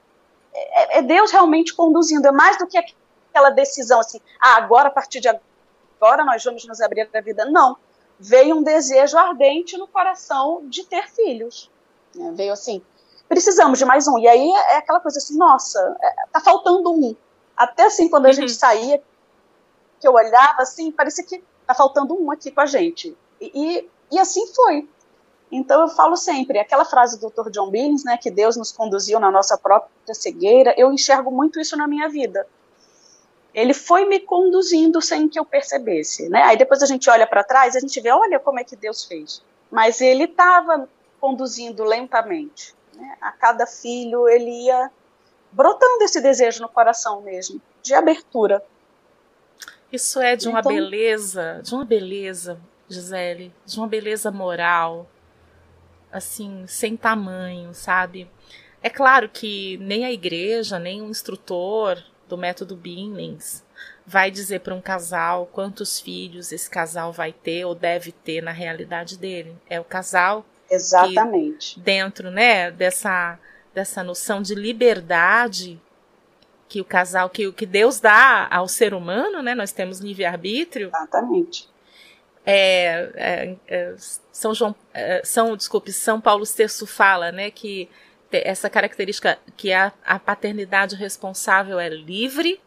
[0.54, 4.90] é, é Deus realmente conduzindo, é mais do que aquela decisão, assim, ah, agora, a
[4.90, 7.44] partir de agora, nós vamos nos abrir a vida.
[7.44, 7.76] Não,
[8.18, 11.70] veio um desejo ardente no coração de ter filhos.
[12.16, 12.32] Né?
[12.34, 12.82] Veio assim,
[13.28, 14.18] precisamos de mais um.
[14.18, 17.14] E aí é aquela coisa assim, nossa, é, tá faltando um.
[17.56, 18.34] Até assim, quando a uhum.
[18.34, 19.02] gente saía,
[20.00, 23.16] que eu olhava assim, parecia que tá faltando um aqui com a gente.
[23.40, 24.88] E, e, e assim foi.
[25.50, 27.50] Então eu falo sempre, aquela frase do Dr.
[27.50, 31.76] John Billings, né, que Deus nos conduziu na nossa própria cegueira, eu enxergo muito isso
[31.76, 32.46] na minha vida.
[33.54, 36.42] Ele foi me conduzindo sem que eu percebesse, né?
[36.42, 39.04] Aí depois a gente olha para trás, a gente vê, olha como é que Deus
[39.04, 39.42] fez.
[39.70, 40.86] Mas ele estava
[41.20, 42.74] conduzindo lentamente.
[42.94, 43.16] Né?
[43.20, 44.90] A cada filho ele ia
[45.52, 48.62] brotando esse desejo no coração mesmo, de abertura.
[49.90, 55.08] Isso é de uma então, beleza, de uma beleza, Gisele, de uma beleza moral,
[56.12, 58.30] assim, sem tamanho, sabe?
[58.82, 63.64] É claro que nem a igreja, nem o instrutor do método Billings
[64.04, 68.52] vai dizer para um casal quantos filhos esse casal vai ter ou deve ter na
[68.52, 69.56] realidade dele.
[69.68, 71.74] É o casal Exatamente.
[71.74, 73.38] Que, dentro, né, dessa
[73.76, 75.78] dessa noção de liberdade
[76.66, 79.54] que o casal, que o que Deus dá ao ser humano, né?
[79.54, 80.88] Nós temos livre-arbítrio.
[80.88, 81.68] Exatamente.
[82.44, 83.94] É, é, é,
[84.32, 87.88] São João, é, São, desculpe, São Paulo VI fala, né, que
[88.32, 92.60] essa característica que a, a paternidade responsável é livre,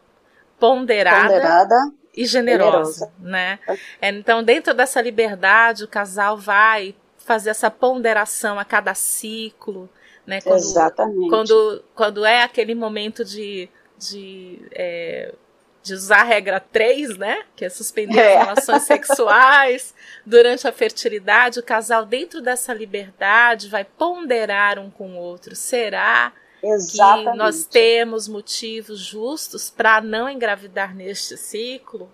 [0.58, 3.12] ponderada, ponderada e generosa, generosa.
[3.18, 3.58] né?
[4.00, 6.94] É, então, dentro dessa liberdade, o casal vai
[7.30, 9.88] fazer essa ponderação a cada ciclo,
[10.26, 10.40] né?
[10.40, 11.28] Quando, Exatamente.
[11.28, 15.32] Quando, quando é aquele momento de, de é,
[15.80, 17.44] de usar a regra 3, né?
[17.54, 18.36] Que é suspender é.
[18.36, 19.94] as relações sexuais
[20.26, 21.60] durante a fertilidade.
[21.60, 25.54] O casal, dentro dessa liberdade, vai ponderar um com o outro.
[25.54, 27.30] Será Exatamente.
[27.30, 32.10] que nós temos motivos justos para não engravidar neste ciclo?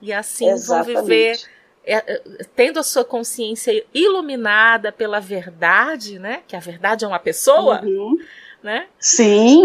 [0.00, 0.94] E assim Exatamente.
[0.94, 1.55] vão viver.
[1.86, 2.22] É, é,
[2.56, 6.42] tendo a sua consciência iluminada pela verdade, né?
[6.48, 8.18] Que a verdade é uma pessoa, uhum
[8.66, 8.88] né?
[8.98, 9.62] Sim.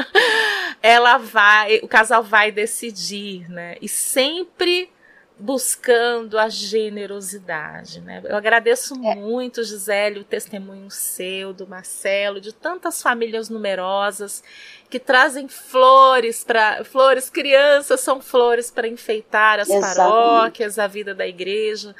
[0.82, 3.76] ela vai, o casal vai decidir, né?
[3.82, 4.90] E sempre
[5.38, 8.22] buscando a generosidade, né?
[8.24, 9.14] Eu agradeço é.
[9.16, 14.44] muito, Gisele, o testemunho seu, do Marcelo, de tantas famílias numerosas
[14.88, 19.96] que trazem flores para flores, crianças são flores para enfeitar as Exatamente.
[19.96, 21.96] paróquias, a vida da igreja,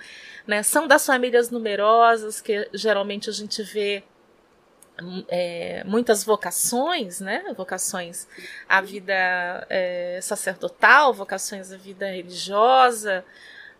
[0.47, 0.63] né?
[0.63, 4.05] São das famílias numerosas que geralmente a gente vê
[5.29, 7.53] é, muitas vocações, né?
[7.57, 8.29] Vocações
[8.69, 13.25] à vida é, sacerdotal, vocações à vida religiosa,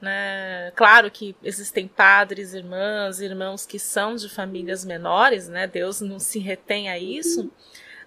[0.01, 0.73] né?
[0.75, 5.67] Claro que existem padres, irmãs, irmãos que são de famílias menores, né?
[5.67, 7.51] Deus não se retém a isso,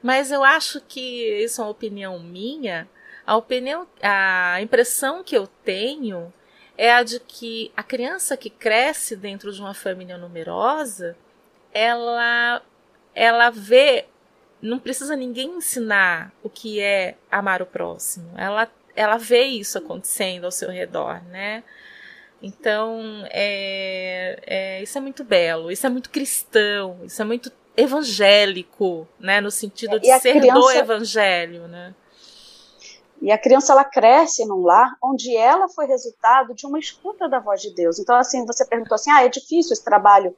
[0.02, 2.88] mas eu acho que isso é uma opinião minha.
[3.26, 6.34] A opinião, a impressão que eu tenho
[6.78, 11.18] é a de que a criança que cresce dentro de uma família numerosa,
[11.74, 12.62] ela
[13.18, 14.06] ela vê,
[14.62, 18.30] não precisa ninguém ensinar o que é amar o próximo.
[18.38, 21.64] Ela, ela vê isso acontecendo ao seu redor, né?
[22.40, 23.02] Então,
[23.32, 29.42] é, é, isso é muito belo, isso é muito cristão, isso é muito evangélico, né?
[29.42, 30.60] No sentido de ser criança...
[30.60, 31.96] do evangelho, né?
[33.20, 37.40] E a criança ela cresce num lar onde ela foi resultado de uma escuta da
[37.40, 37.98] voz de Deus.
[37.98, 40.36] Então, assim, você perguntou assim: ah, é difícil esse trabalho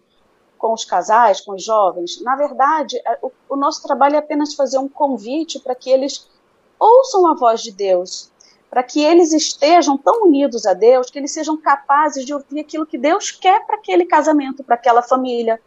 [0.60, 2.22] com os casais, com os jovens.
[2.22, 6.30] Na verdade, é, o, o nosso trabalho é apenas fazer um convite para que eles
[6.78, 8.30] ouçam a voz de Deus,
[8.70, 12.86] para que eles estejam tão unidos a Deus que eles sejam capazes de ouvir aquilo
[12.86, 15.60] que Deus quer para aquele casamento, para aquela família.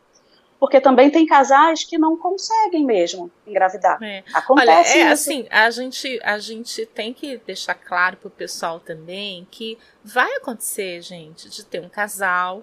[0.61, 4.01] Porque também tem casais que não conseguem mesmo engravidar.
[4.01, 4.23] É.
[4.33, 5.13] Acontece Olha, é, isso.
[5.13, 10.33] assim, a gente, a gente tem que deixar claro para o pessoal também que vai
[10.35, 12.63] acontecer, gente, de ter um casal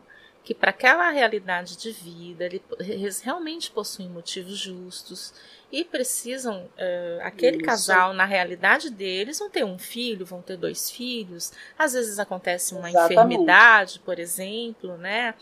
[0.50, 2.44] que para aquela realidade de vida
[2.80, 5.32] eles realmente possuem motivos justos
[5.72, 7.66] e precisam uh, aquele Isso.
[7.68, 12.74] casal na realidade deles vão ter um filho vão ter dois filhos às vezes acontece
[12.74, 13.14] uma Exatamente.
[13.14, 15.36] enfermidade por exemplo né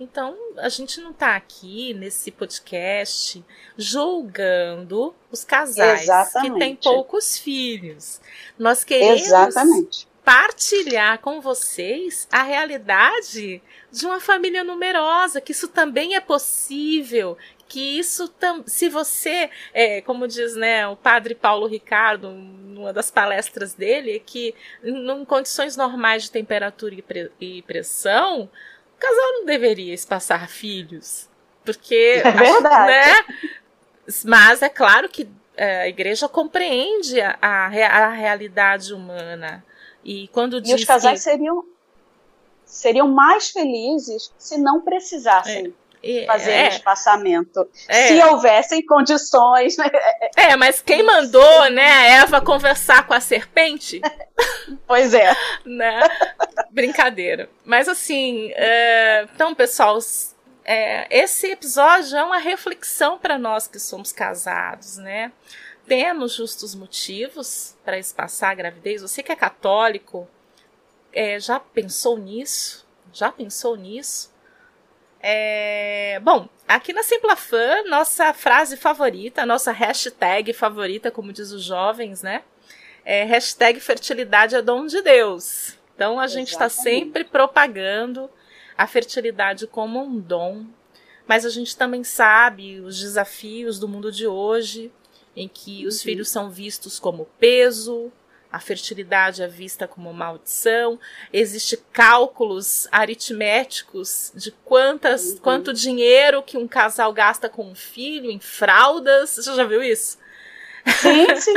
[0.00, 3.44] então a gente não está aqui nesse podcast
[3.76, 6.52] julgando os casais Exatamente.
[6.54, 8.18] que têm poucos filhos
[8.58, 16.16] nós queremos Exatamente partilhar com vocês a realidade de uma família numerosa, que isso também
[16.16, 17.36] é possível,
[17.68, 18.32] que isso
[18.66, 24.18] se você, é, como diz né, o padre Paulo Ricardo, numa das palestras dele, é
[24.18, 26.96] que em condições normais de temperatura
[27.40, 28.48] e pressão,
[28.96, 31.28] o casal não deveria espaçar filhos.
[31.64, 32.22] Porque.
[32.24, 32.86] É verdade.
[32.86, 33.52] Né?
[34.24, 39.64] Mas é claro que é, a igreja compreende a, a, a realidade humana.
[40.04, 41.30] E quando e os casais que...
[41.30, 41.64] seriam
[42.64, 47.68] seriam mais felizes se não precisassem é, fazer é, espaçamento.
[47.88, 49.76] É, se houvessem condições.
[49.76, 49.90] Né?
[50.36, 54.00] É, mas quem mandou, né, a Eva conversar com a serpente?
[54.86, 55.34] pois é.
[55.64, 56.00] Né?
[56.70, 57.48] Brincadeira.
[57.64, 59.98] Mas assim, é, então, pessoal,
[60.64, 65.32] é, esse episódio é uma reflexão para nós que somos casados, né?
[65.86, 69.02] Temos justos motivos para espaçar a gravidez.
[69.02, 70.28] Você que é católico,
[71.12, 72.86] é, já pensou nisso?
[73.12, 74.32] Já pensou nisso?
[75.20, 82.22] É, bom, aqui na Simplafã, nossa frase favorita, nossa hashtag favorita, como diz os jovens,
[82.22, 82.42] né?
[83.04, 85.78] É hashtag fertilidade é dom de Deus.
[85.94, 88.28] Então a gente está sempre propagando
[88.76, 90.66] a fertilidade como um dom,
[91.26, 94.92] mas a gente também sabe os desafios do mundo de hoje,
[95.36, 95.88] em que uhum.
[95.88, 98.12] os filhos são vistos como peso,
[98.54, 100.98] a fertilidade é vista como maldição,
[101.32, 105.38] existe cálculos aritméticos de quantas, uhum.
[105.38, 109.30] quanto dinheiro que um casal gasta com um filho em fraldas.
[109.30, 110.18] Você já viu isso?
[111.00, 111.54] Sim, sim.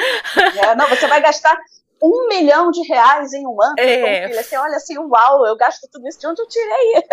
[0.59, 1.55] É, não, você vai gastar
[2.01, 4.27] um milhão de reais em um ano é.
[4.27, 4.43] filho.
[4.43, 7.03] Você olha assim, uau, eu gasto tudo isso, de onde eu tirei?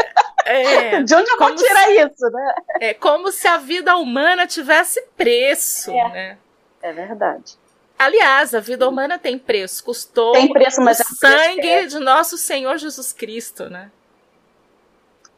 [0.46, 1.02] É.
[1.04, 2.54] de onde eu vou tirar se, isso, né?
[2.80, 6.08] É como se a vida humana tivesse preço, é.
[6.10, 6.38] né?
[6.84, 7.56] É verdade.
[7.98, 11.86] Aliás, a vida humana tem preço, custou tem preço, mas o é sangue é.
[11.86, 13.90] de nosso Senhor Jesus Cristo, né?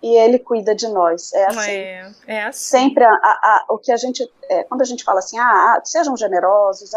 [0.02, 1.32] E ele cuida de nós.
[1.32, 1.70] É assim.
[1.70, 2.58] É, é assim.
[2.58, 4.28] Sempre a, a, a, o que a gente.
[4.48, 6.90] É, quando a gente fala assim, ah, ah sejam generosos,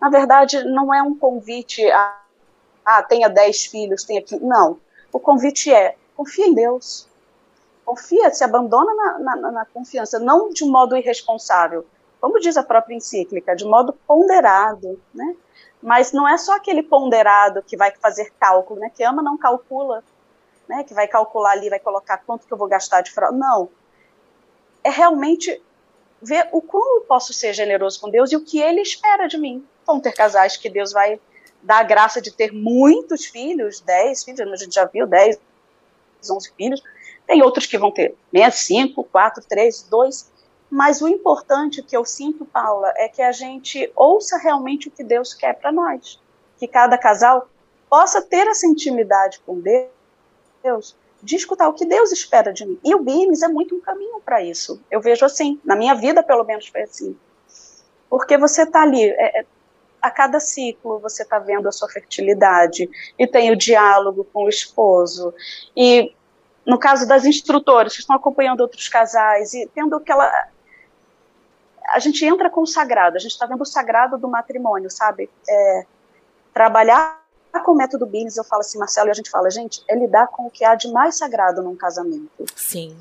[0.00, 2.18] na verdade, não é um convite a
[2.82, 4.38] ah, tenha dez filhos, tenha aqui.
[4.42, 4.78] Não.
[5.12, 7.06] O convite é confia em Deus.
[7.84, 11.84] Confia, se abandona na, na, na confiança, não de um modo irresponsável,
[12.20, 15.36] como diz a própria encíclica, de modo ponderado, né?
[15.82, 18.90] Mas não é só aquele ponderado que vai fazer cálculo, né?
[18.94, 20.04] Que ama não calcula,
[20.68, 20.84] né?
[20.84, 23.38] Que vai calcular ali, vai colocar quanto que eu vou gastar de fraude.
[23.38, 23.68] Não.
[24.84, 25.60] É realmente
[26.20, 29.38] ver o como eu posso ser generoso com Deus e o que Ele espera de
[29.38, 31.18] mim vão ter casais que Deus vai
[31.62, 35.38] dar a graça de ter muitos filhos, 10 filhos, a gente já viu 10,
[36.30, 36.82] 11 filhos.
[37.26, 40.30] Tem outros que vão ter menos, 5, 4, 3, 2.
[40.70, 45.02] Mas o importante que eu sinto, Paula, é que a gente ouça realmente o que
[45.02, 46.20] Deus quer para nós.
[46.58, 47.48] Que cada casal
[47.88, 49.60] possa ter essa intimidade com
[50.62, 52.78] Deus, de escutar o que Deus espera de mim.
[52.84, 54.80] E o BIMS é muito um caminho para isso.
[54.88, 57.18] Eu vejo assim, na minha vida pelo menos foi assim.
[58.08, 59.46] Porque você está ali, é, é
[60.00, 64.48] a cada ciclo você está vendo a sua fertilidade e tem o diálogo com o
[64.48, 65.34] esposo
[65.76, 66.14] e
[66.66, 70.48] no caso das instrutoras que estão acompanhando outros casais e tendo aquela
[71.92, 75.28] a gente entra com o sagrado, a gente está vendo o sagrado do matrimônio, sabe?
[75.48, 75.86] É,
[76.52, 77.20] trabalhar
[77.64, 80.28] com o método Bines, eu falo assim, Marcelo, e a gente fala, gente, é lidar
[80.28, 82.44] com o que há de mais sagrado num casamento.
[82.54, 82.96] Sim.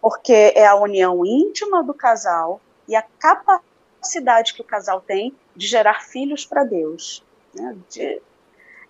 [0.00, 5.66] Porque é a união íntima do casal e a capacidade que o casal tem de
[5.66, 7.24] gerar filhos para Deus.
[7.52, 7.76] Né?
[7.90, 8.22] De,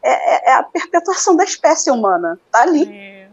[0.03, 2.93] é, é, é, a perpetuação da espécie humana, tá ali.
[2.93, 3.24] É.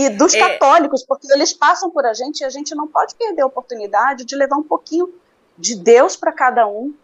[0.00, 0.38] E dos é.
[0.38, 4.24] católicos, porque eles passam por a gente e a gente não pode perder a oportunidade
[4.24, 5.12] de levar um pouquinho
[5.58, 6.94] de Deus para cada um,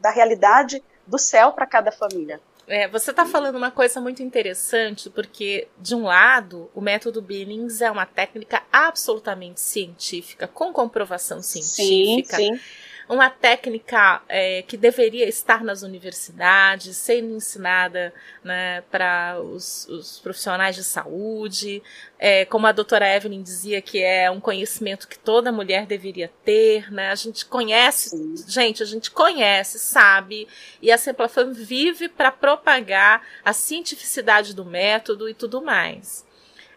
[0.00, 2.40] da realidade do céu para cada família.
[2.66, 7.80] É, você está falando uma coisa muito interessante, porque, de um lado, o método Billings
[7.80, 12.36] é uma técnica absolutamente científica, com comprovação científica.
[12.36, 12.60] Sim, sim
[13.08, 20.74] uma técnica é, que deveria estar nas universidades, sendo ensinada né, para os, os, profissionais
[20.74, 21.82] de saúde,
[22.18, 26.92] é, como a doutora Evelyn dizia, que é um conhecimento que toda mulher deveria ter,
[26.92, 27.10] né?
[27.10, 28.34] A gente conhece, Sim.
[28.48, 30.48] gente, a gente conhece, sabe,
[30.82, 36.26] e a Semplafam vive para propagar a cientificidade do método e tudo mais.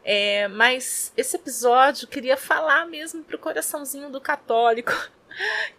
[0.03, 4.93] É, mas esse episódio queria falar mesmo pro coraçãozinho do católico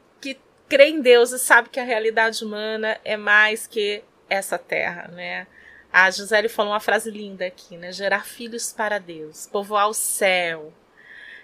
[0.70, 5.48] crê em Deus e sabe que a realidade humana é mais que essa terra, né?
[5.92, 7.90] A Gisele falou uma frase linda aqui, né?
[7.90, 10.72] Gerar filhos para Deus, povoar o céu.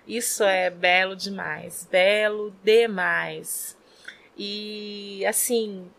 [0.07, 3.77] Isso é belo demais, belo demais.
[4.37, 5.91] E assim,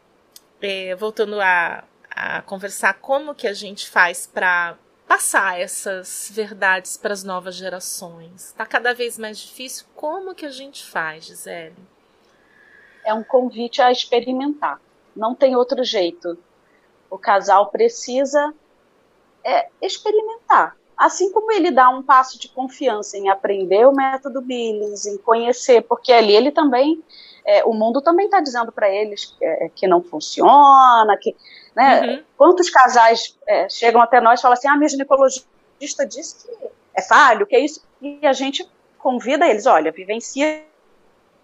[0.62, 7.12] é, voltando a, a conversar, como que a gente faz para passar essas verdades para
[7.12, 8.46] as novas gerações?
[8.46, 9.86] Está cada vez mais difícil.
[9.94, 11.76] Como que a gente faz, Gisele?
[13.08, 14.82] É um convite a experimentar.
[15.16, 16.38] Não tem outro jeito.
[17.10, 18.54] O casal precisa
[19.46, 20.76] é, experimentar.
[20.98, 25.84] Assim como ele dá um passo de confiança em aprender o método Billings, em conhecer,
[25.84, 27.02] porque ali ele também,
[27.46, 31.34] é, o mundo também está dizendo para eles que, é, que, não funciona, que,
[31.74, 32.24] né, uhum.
[32.36, 37.02] quantos casais é, chegam até nós e falam assim, ah, minha ginecologista disse que é
[37.02, 40.66] falho, que é isso, e a gente convida eles, olha, vivencia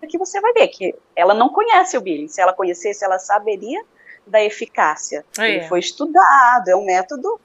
[0.08, 2.28] que você vai ver que ela não conhece o Billing.
[2.28, 3.84] Se ela conhecesse, ela saberia
[4.26, 5.26] da eficácia.
[5.38, 5.49] É.
[5.49, 7.39] Ele foi estudado, é um método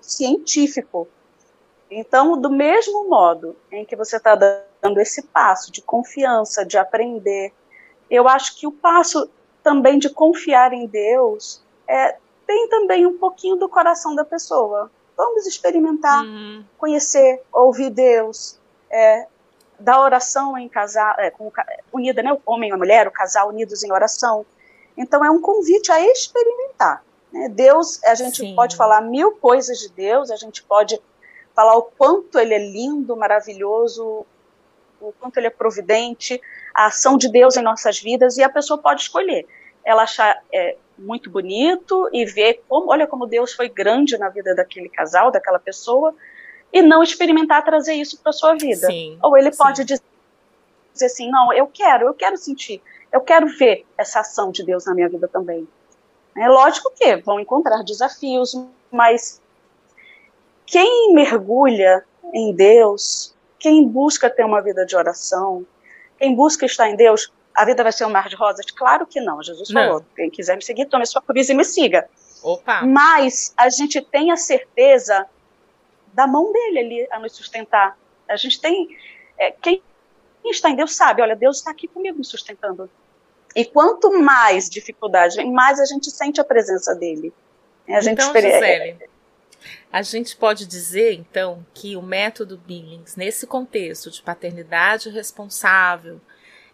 [0.00, 1.08] científico.
[1.90, 7.52] Então, do mesmo modo em que você está dando esse passo de confiança, de aprender,
[8.10, 9.30] eu acho que o passo
[9.62, 14.90] também de confiar em Deus é, tem também um pouquinho do coração da pessoa.
[15.16, 16.64] Vamos experimentar, uhum.
[16.78, 18.58] conhecer, ouvir Deus,
[18.90, 19.26] é,
[19.78, 21.52] da oração em casal, é, com,
[21.92, 24.44] unida, né, o homem e a mulher, o casal unidos em oração.
[24.96, 27.04] Então é um convite a experimentar.
[27.32, 27.48] Né?
[27.48, 28.54] Deus, a gente Sim.
[28.54, 31.00] pode falar mil coisas de Deus, a gente pode
[31.54, 34.26] falar o quanto ele é lindo, maravilhoso,
[35.00, 36.40] o quanto ele é providente,
[36.74, 39.46] a ação de Deus em nossas vidas, e a pessoa pode escolher.
[39.84, 44.54] Ela achar é, muito bonito e ver como, olha como Deus foi grande na vida
[44.54, 46.14] daquele casal, daquela pessoa,
[46.72, 48.86] e não experimentar trazer isso para sua vida.
[48.86, 49.58] Sim, Ou ele sim.
[49.58, 50.02] pode dizer
[51.00, 54.94] assim, não, eu quero, eu quero sentir, eu quero ver essa ação de Deus na
[54.94, 55.66] minha vida também.
[56.36, 58.54] É lógico que vão encontrar desafios,
[58.90, 59.40] mas
[60.66, 65.66] quem mergulha em Deus, quem busca ter uma vida de oração,
[66.18, 68.66] quem busca estar em Deus, a vida vai ser um mar de rosas?
[68.70, 69.42] Claro que não.
[69.42, 69.82] Jesus não.
[69.82, 72.08] falou: quem quiser me seguir, tome sua cruz e me siga.
[72.42, 72.82] Opa.
[72.82, 75.26] Mas a gente tem a certeza
[76.18, 77.96] da mão dele ali a nos sustentar.
[78.28, 78.88] A gente tem.
[79.38, 79.80] É, quem
[80.46, 82.90] está em Deus sabe, olha, Deus está aqui comigo me sustentando.
[83.54, 87.32] E quanto mais dificuldade, mais a gente sente a presença dele.
[87.88, 88.98] A gente então, Gisele,
[89.92, 96.20] a gente pode dizer, então, que o método Billings, nesse contexto de paternidade responsável,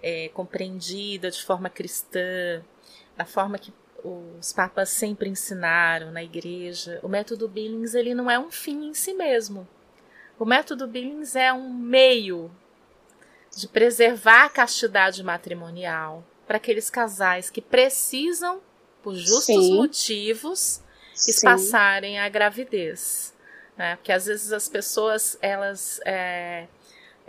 [0.03, 2.65] é, compreendida de forma cristã,
[3.15, 3.73] da forma que
[4.05, 8.95] os papas sempre ensinaram na igreja, o método Billings ele não é um fim em
[8.95, 9.67] si mesmo.
[10.39, 12.51] O método Billings é um meio
[13.57, 18.61] de preservar a castidade matrimonial para aqueles casais que precisam,
[19.03, 19.77] por justos Sim.
[19.77, 20.83] motivos,
[21.27, 23.33] espaçarem a gravidez.
[23.77, 23.97] Né?
[23.97, 26.67] Porque às vezes as pessoas elas é,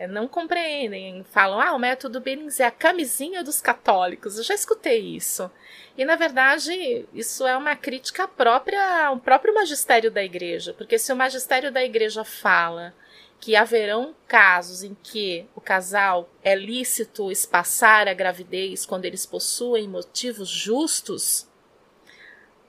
[0.09, 4.37] não compreendem, falam, ah, o método Billings é a camisinha dos católicos.
[4.37, 5.49] Eu já escutei isso.
[5.97, 11.13] E na verdade, isso é uma crítica própria ao próprio magistério da igreja, porque se
[11.13, 12.93] o magistério da igreja fala
[13.39, 19.87] que haverão casos em que o casal é lícito espaçar a gravidez quando eles possuem
[19.87, 21.47] motivos justos,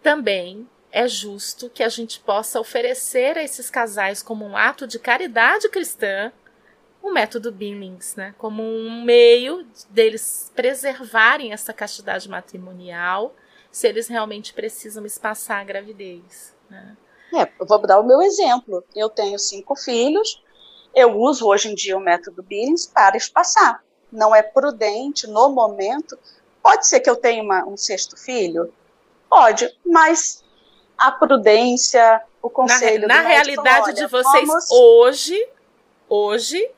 [0.02, 4.98] também é justo que a gente possa oferecer a esses casais como um ato de
[4.98, 6.32] caridade cristã
[7.06, 13.34] o método Billings, né, como um meio deles preservarem essa castidade matrimonial,
[13.70, 16.54] se eles realmente precisam espaçar a gravidez.
[16.68, 16.96] Né?
[17.34, 18.84] É, eu vou dar o meu exemplo.
[18.94, 20.42] Eu tenho cinco filhos,
[20.94, 23.84] eu uso hoje em dia o método Billings para espaçar.
[24.10, 26.18] Não é prudente no momento.
[26.62, 28.72] Pode ser que eu tenha uma, um sexto filho?
[29.28, 30.42] Pode, mas
[30.96, 33.06] a prudência, o conselho.
[33.06, 34.70] Na, na realidade de vocês vamos...
[34.70, 35.48] hoje,
[36.08, 36.70] hoje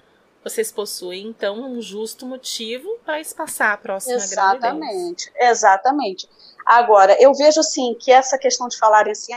[0.42, 5.50] vocês possuem então um justo motivo para espaçar a próxima exatamente, gravidez.
[5.58, 6.28] Exatamente.
[6.64, 9.32] Agora, eu vejo assim que essa questão de falar assim,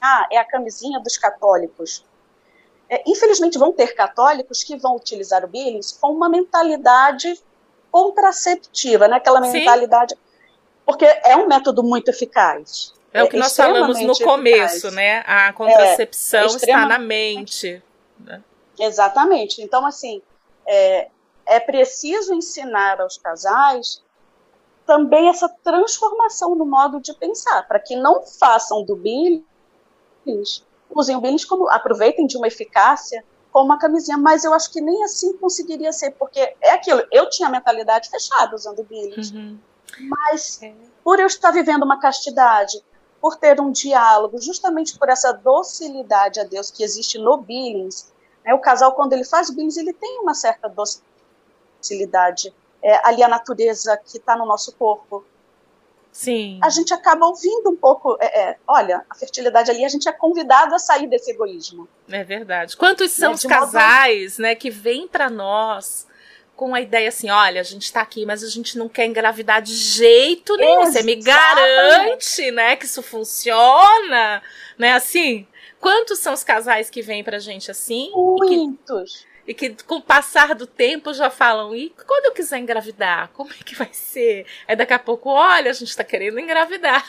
[0.00, 2.04] ah, é a camisinha dos católicos.
[2.88, 7.40] É, infelizmente vão ter católicos que vão utilizar o Billings com uma mentalidade
[7.90, 9.16] contraceptiva, né?
[9.16, 10.20] Aquela mentalidade, Sim.
[10.84, 12.92] porque é um método muito eficaz.
[13.12, 14.94] É o que nós falamos no começo, eficaz.
[14.94, 15.22] né?
[15.26, 17.82] A contracepção é, é está na mente.
[18.84, 19.62] Exatamente.
[19.62, 20.20] Então, assim,
[20.66, 21.08] é,
[21.46, 24.02] é preciso ensinar aos casais
[24.84, 31.20] também essa transformação no modo de pensar, para que não façam do Billings, usem o
[31.20, 35.36] Billings como, aproveitem de uma eficácia como uma camisinha, mas eu acho que nem assim
[35.36, 39.58] conseguiria ser, porque é aquilo, eu tinha a mentalidade fechada usando o Billings, uhum.
[40.00, 40.74] mas é.
[41.04, 42.82] por eu estar vivendo uma castidade,
[43.20, 48.10] por ter um diálogo, justamente por essa docilidade a Deus que existe no Billings.
[48.44, 48.54] Né?
[48.54, 50.72] O casal, quando ele faz Billings, ele tem uma certa
[51.80, 52.52] docilidade.
[52.82, 55.24] É, ali a natureza que está no nosso corpo.
[56.10, 56.60] Sim.
[56.62, 58.18] A gente acaba ouvindo um pouco.
[58.20, 61.88] É, é, olha, a fertilidade ali, a gente é convidado a sair desse egoísmo.
[62.10, 62.76] É verdade.
[62.76, 63.34] Quantos são né?
[63.36, 64.42] os casais modo...
[64.42, 66.06] né, que vêm para nós
[66.54, 69.62] com a ideia assim, olha, a gente tá aqui, mas a gente não quer engravidar
[69.62, 70.82] de jeito nenhum.
[70.82, 70.92] Exatamente.
[70.92, 74.42] Você me garante, né, que isso funciona,
[74.78, 74.92] né?
[74.92, 75.46] Assim,
[75.82, 78.10] quantos são os casais que vêm pra gente assim?
[78.14, 79.26] Muitos.
[79.46, 82.58] E que, e que com o passar do tempo já falam, e quando eu quiser
[82.58, 84.46] engravidar, como é que vai ser?
[84.66, 87.04] Aí daqui a pouco, olha, a gente tá querendo engravidar,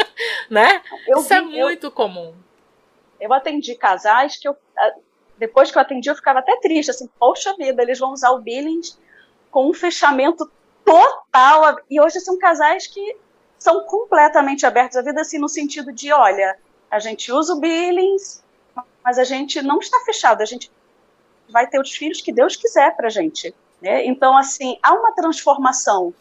[0.48, 0.82] né?
[1.06, 2.34] Eu isso é vi, é muito eu, comum.
[3.20, 4.56] Eu atendi casais que eu
[5.36, 8.40] depois que eu atendi, eu ficava até triste, assim, poxa vida, eles vão usar o
[8.40, 8.98] Billings
[9.50, 10.50] com um fechamento
[10.84, 11.76] total.
[11.90, 13.16] E hoje são casais que
[13.58, 16.56] são completamente abertos à vida, assim, no sentido de, olha,
[16.94, 18.40] a gente usa o Billings,
[19.02, 20.70] mas a gente não está fechado, a gente
[21.48, 23.52] vai ter os filhos que Deus quiser para a gente.
[23.82, 24.06] Né?
[24.06, 26.14] Então, assim, há uma transformação.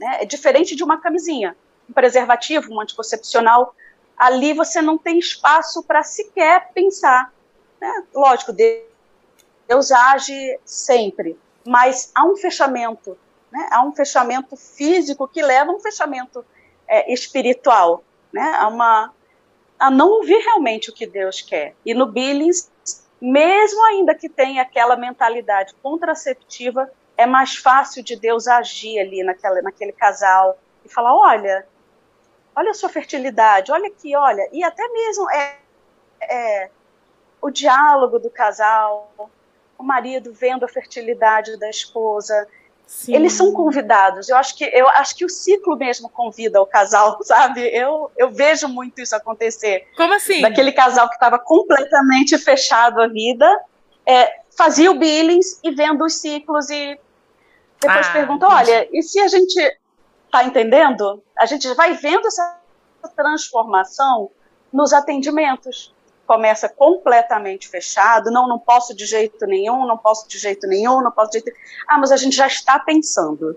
[0.00, 0.22] Né?
[0.22, 1.54] É diferente de uma camisinha.
[1.88, 3.74] Um preservativo, um anticoncepcional,
[4.16, 7.30] ali você não tem espaço para sequer pensar.
[7.78, 8.04] Né?
[8.14, 13.16] Lógico, Deus age sempre, mas há um fechamento,
[13.52, 13.68] né?
[13.70, 16.42] há um fechamento físico que leva a um fechamento
[16.88, 18.02] é, espiritual,
[18.32, 18.54] né?
[18.58, 19.12] a, uma,
[19.78, 21.74] a não ouvir realmente o que Deus quer.
[21.84, 22.70] E no Billings,
[23.20, 29.62] mesmo ainda que tenha aquela mentalidade contraceptiva, é mais fácil de Deus agir ali naquela,
[29.62, 31.66] naquele casal e falar: olha,
[32.54, 35.56] olha a sua fertilidade, olha aqui, olha, e até mesmo é,
[36.22, 36.70] é
[37.40, 39.30] o diálogo do casal,
[39.78, 42.48] o marido vendo a fertilidade da esposa.
[42.86, 43.14] Sim.
[43.14, 44.28] Eles são convidados.
[44.28, 47.60] Eu acho que eu acho que o ciclo mesmo convida o casal, sabe?
[47.60, 49.88] Eu, eu vejo muito isso acontecer.
[49.96, 50.40] Como assim?
[50.40, 53.46] Daquele casal que estava completamente fechado à vida,
[54.06, 56.98] é, fazia o billings e vendo os ciclos e
[57.80, 59.58] depois ah, pergunta, olha, e se a gente
[60.24, 61.22] está entendendo?
[61.38, 62.58] A gente vai vendo essa
[63.14, 64.30] transformação
[64.72, 65.94] nos atendimentos
[66.26, 71.10] começa completamente fechado, não, não posso de jeito nenhum, não posso de jeito nenhum, não
[71.10, 71.58] posso de jeito
[71.88, 73.56] Ah, mas a gente já está pensando.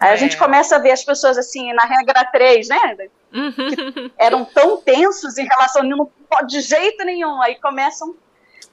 [0.00, 0.12] Aí é.
[0.12, 2.96] a gente começa a ver as pessoas assim, na regra 3, né?
[3.32, 3.52] Uhum.
[3.52, 7.42] Que eram tão tensos em relação a não pode de jeito nenhum.
[7.42, 8.14] Aí começam.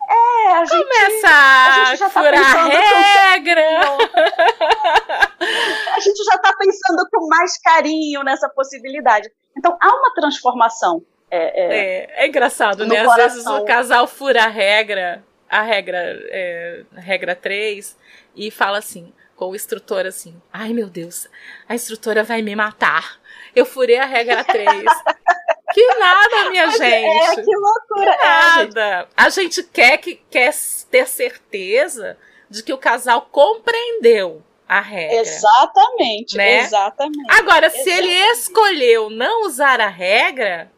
[0.07, 0.83] É, a gente.
[0.83, 3.65] Começa a, gente já tá furar regra.
[5.95, 9.31] a gente já está pensando com mais carinho nessa possibilidade.
[9.57, 11.03] Então há uma transformação
[11.35, 12.99] é, é, é, é engraçado, né?
[12.99, 15.97] Às vezes o casal fura a regra, a regra,
[16.29, 17.97] é, regra 3,
[18.35, 21.27] e fala assim, com o instrutor assim, ai meu Deus,
[21.67, 23.19] a instrutora vai me matar.
[23.55, 24.67] Eu furei a regra 3.
[25.73, 27.39] que nada, minha é, gente.
[27.39, 28.17] É, que loucura.
[28.17, 29.07] Que nada.
[29.15, 30.53] a gente quer, que, quer
[30.89, 32.17] ter certeza
[32.49, 35.17] de que o casal compreendeu a regra.
[35.17, 36.59] Exatamente, né?
[36.59, 37.31] exatamente.
[37.31, 37.83] Agora, exatamente.
[37.83, 40.71] se ele escolheu não usar a regra,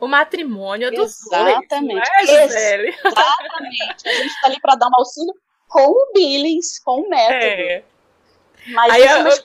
[0.00, 2.10] o matrimônio é dos Exatamente.
[2.26, 2.54] dois.
[2.54, 4.08] É, Exatamente.
[4.08, 5.34] A gente está ali para dar um auxílio
[5.68, 7.44] com o Billings, com o método.
[7.44, 7.82] É.
[8.68, 9.44] Mas Aí, eu,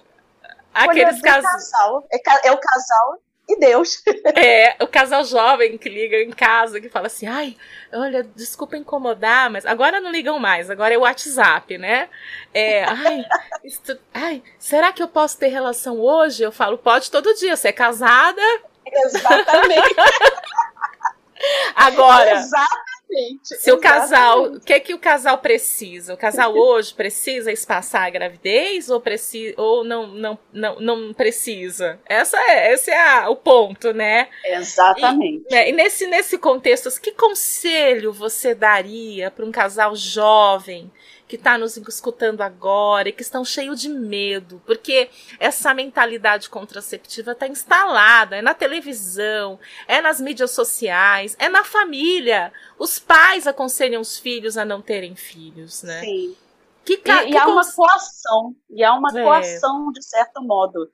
[0.73, 1.71] aqueles casos.
[2.11, 4.03] É, é o casal e Deus.
[4.35, 7.55] É, o casal jovem que liga em casa, que fala assim, ai,
[7.93, 12.09] olha, desculpa incomodar, mas agora não ligam mais, agora é o WhatsApp, né?
[12.53, 13.25] É, ai,
[13.63, 16.43] isto, ai, será que eu posso ter relação hoje?
[16.43, 18.41] Eu falo, pode todo dia, você é casada,
[18.85, 19.95] Exatamente.
[21.75, 22.85] Agora, exatamente.
[23.43, 26.13] Se o casal, o que é que o casal precisa?
[26.13, 31.99] O casal hoje precisa espaçar a gravidez ou precisa ou não não não, não precisa?
[32.05, 34.27] Essa é esse é a, o ponto, né?
[34.43, 35.45] Exatamente.
[35.49, 40.91] E, né, e nesse nesse contexto, que conselho você daria para um casal jovem
[41.35, 47.33] que está nos escutando agora e que estão cheios de medo, porque essa mentalidade contraceptiva
[47.33, 52.53] está instalada, é na televisão, é nas mídias sociais, é na família.
[52.79, 55.99] Os pais aconselham os filhos a não terem filhos, né?
[55.99, 56.35] Sim.
[56.85, 59.23] Que, e, que e há uma coação, e há uma é.
[59.23, 60.89] coação de certo modo.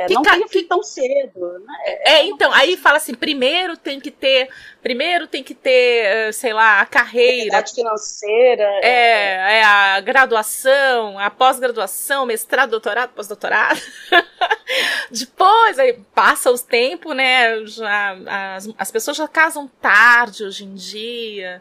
[0.00, 1.74] É, que não tem que tão cedo, né?
[1.84, 4.48] É, é, então, aí fala assim, primeiro tem que ter,
[4.80, 7.58] primeiro tem que ter, eh, sei lá, a carreira.
[7.58, 8.64] A financeira.
[8.82, 13.78] É, é, a graduação, a pós-graduação, mestrado, doutorado, pós-doutorado.
[15.12, 20.74] Depois, aí passa os tempos, né, já, as, as pessoas já casam tarde hoje em
[20.74, 21.60] dia,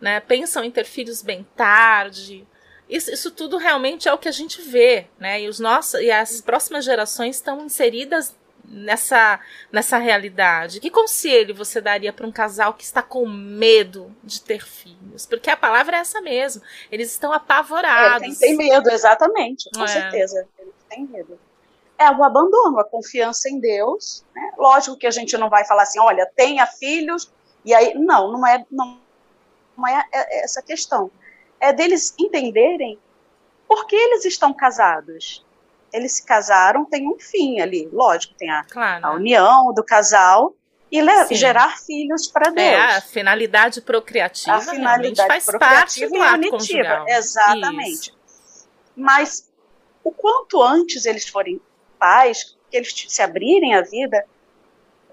[0.00, 2.46] né, pensam em ter filhos bem tarde.
[2.92, 5.40] Isso, isso tudo realmente é o que a gente vê, né?
[5.40, 9.40] E, os nossos, e as próximas gerações estão inseridas nessa,
[9.72, 10.78] nessa realidade.
[10.78, 15.24] Que conselho você daria para um casal que está com medo de ter filhos?
[15.24, 16.60] Porque a palavra é essa mesmo.
[16.90, 18.26] Eles estão apavorados.
[18.26, 19.88] É, tem, tem medo, exatamente, com é.
[19.88, 20.46] certeza.
[20.58, 21.40] Eles têm medo.
[21.96, 24.22] É o abandono, a confiança em Deus.
[24.34, 24.52] Né?
[24.58, 27.32] Lógico que a gente não vai falar assim, olha, tenha filhos,
[27.64, 27.94] e aí.
[27.94, 29.00] Não, não é, não,
[29.78, 31.10] não é essa questão
[31.62, 32.98] é deles entenderem
[33.68, 35.46] por que eles estão casados.
[35.92, 39.06] Eles se casaram, tem um fim ali, lógico, tem a, claro.
[39.06, 40.56] a união do casal
[40.90, 41.00] e
[41.34, 42.66] gerar filhos para Deus.
[42.66, 47.08] É, a finalidade procriativa a finalidade faz procriativa parte do ato conjugal.
[47.08, 48.10] Exatamente.
[48.10, 48.68] Isso.
[48.96, 49.48] Mas
[50.02, 51.60] o quanto antes eles forem
[51.98, 54.26] pais, que eles se abrirem a vida,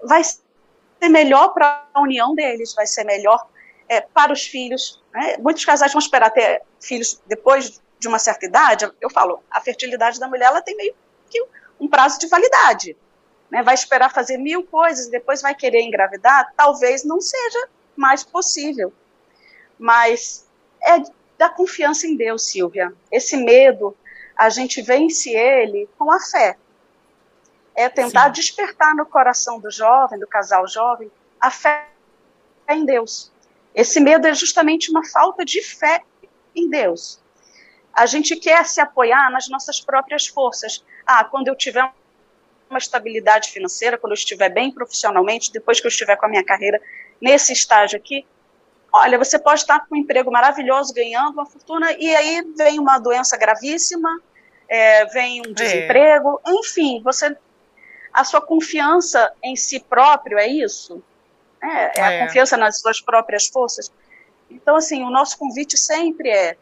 [0.02, 3.46] vai ser melhor para a união deles, vai ser melhor
[3.90, 5.02] é, para os filhos.
[5.12, 5.36] Né?
[5.38, 8.90] Muitos casais vão esperar ter filhos depois de uma certa idade.
[9.00, 10.94] Eu falo, a fertilidade da mulher ela tem meio
[11.28, 11.44] que
[11.78, 12.96] um prazo de validade.
[13.50, 13.64] Né?
[13.64, 16.52] Vai esperar fazer mil coisas e depois vai querer engravidar?
[16.56, 18.92] Talvez não seja mais possível.
[19.76, 20.46] mas
[20.82, 21.02] é
[21.36, 22.92] da confiança em Deus, Silvia.
[23.10, 23.96] Esse medo,
[24.36, 26.56] a gente vence ele com a fé.
[27.74, 28.32] É tentar Sim.
[28.32, 31.10] despertar no coração do jovem, do casal jovem,
[31.40, 31.88] a fé
[32.68, 33.32] em Deus.
[33.74, 36.02] Esse medo é justamente uma falta de fé
[36.54, 37.20] em Deus.
[37.92, 40.84] A gente quer se apoiar nas nossas próprias forças.
[41.06, 41.92] Ah, quando eu tiver
[42.68, 46.44] uma estabilidade financeira, quando eu estiver bem profissionalmente, depois que eu estiver com a minha
[46.44, 46.80] carreira
[47.20, 48.24] nesse estágio aqui,
[48.92, 52.98] olha, você pode estar com um emprego maravilhoso, ganhando uma fortuna, e aí vem uma
[52.98, 54.20] doença gravíssima,
[54.68, 55.52] é, vem um é.
[55.52, 56.50] desemprego, é.
[56.52, 57.36] enfim, você,
[58.12, 61.02] a sua confiança em si próprio é isso,
[61.62, 63.90] é, é a confiança nas suas próprias forças.
[64.50, 66.56] Então, assim, o nosso convite sempre é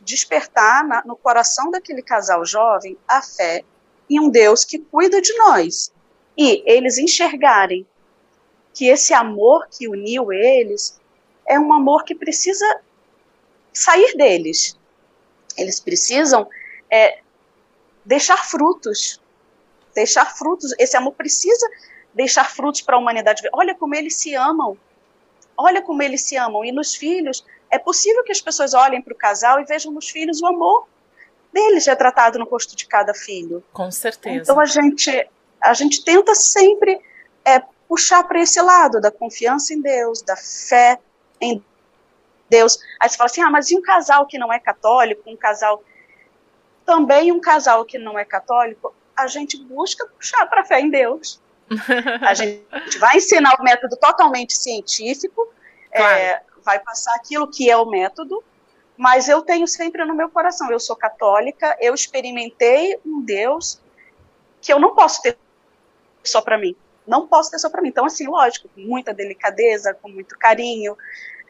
[0.00, 3.64] despertar na, no coração daquele casal jovem a fé
[4.08, 5.92] em um Deus que cuida de nós.
[6.36, 7.86] E eles enxergarem
[8.72, 11.00] que esse amor que uniu eles
[11.46, 12.80] é um amor que precisa
[13.72, 14.78] sair deles.
[15.56, 16.48] Eles precisam
[16.90, 17.20] é,
[18.04, 19.20] deixar frutos.
[19.94, 20.74] Deixar frutos.
[20.78, 21.66] Esse amor precisa
[22.16, 23.42] deixar frutos para a humanidade.
[23.52, 24.76] Olha como eles se amam.
[25.56, 26.64] Olha como eles se amam.
[26.64, 30.08] E nos filhos, é possível que as pessoas olhem para o casal e vejam nos
[30.08, 30.88] filhos o amor
[31.52, 33.62] deles retratado no rosto de cada filho.
[33.72, 34.42] Com certeza.
[34.42, 35.28] Então a gente,
[35.62, 37.00] a gente tenta sempre
[37.44, 40.98] é, puxar para esse lado da confiança em Deus, da fé
[41.40, 41.62] em
[42.48, 42.78] Deus.
[42.98, 45.82] Aí você fala assim: ah, mas e um casal que não é católico, um casal.
[46.84, 50.88] Também um casal que não é católico, a gente busca puxar para a fé em
[50.88, 51.40] Deus.
[52.22, 52.64] A gente
[52.98, 55.48] vai ensinar o método totalmente científico,
[55.90, 56.18] é, claro.
[56.18, 58.42] é, vai passar aquilo que é o método,
[58.96, 63.80] mas eu tenho sempre no meu coração, eu sou católica, eu experimentei um Deus
[64.60, 65.36] que eu não posso ter
[66.24, 67.88] só para mim não posso ter só para mim.
[67.88, 70.96] Então, assim, lógico, com muita delicadeza, com muito carinho,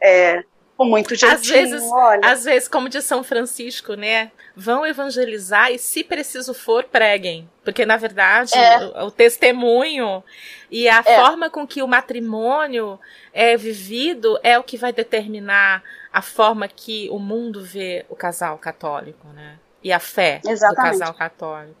[0.01, 0.43] é,
[0.85, 2.21] muito jeitinho, às vezes, olha.
[2.23, 4.31] Às vezes, como diz São Francisco, né?
[4.55, 7.49] Vão evangelizar e, se preciso for, preguem.
[7.63, 8.85] Porque, na verdade, é.
[8.85, 10.23] o, o, testemunho
[10.69, 11.15] e a é.
[11.15, 12.99] forma com que o matrimônio
[13.33, 18.57] é vivido é o que vai determinar a forma que o mundo vê o casal
[18.57, 19.57] católico, né?
[19.83, 20.93] E a fé Exatamente.
[20.93, 21.77] do casal católico.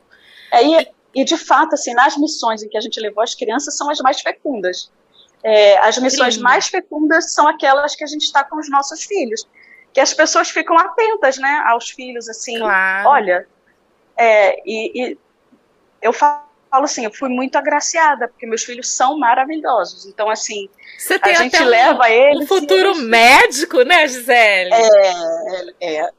[0.51, 3.75] É, e, e, de fato, assim, nas missões em que a gente levou as crianças
[3.75, 4.91] são as mais fecundas.
[5.47, 6.41] É, as missões Sim.
[6.41, 9.47] mais fecundas são aquelas que a gente está com os nossos filhos.
[9.93, 13.07] Que as pessoas ficam atentas, né, aos filhos, assim, claro.
[13.07, 13.47] olha,
[14.17, 15.17] é, e, e
[16.01, 16.43] eu falo
[16.83, 20.05] assim, eu fui muito agraciada, porque meus filhos são maravilhosos.
[20.05, 20.67] Então, assim,
[20.97, 22.43] Você tem a gente leva um, eles.
[22.43, 23.03] Um futuro eles...
[23.03, 24.73] médico, né, Gisele?
[24.73, 26.09] É, é,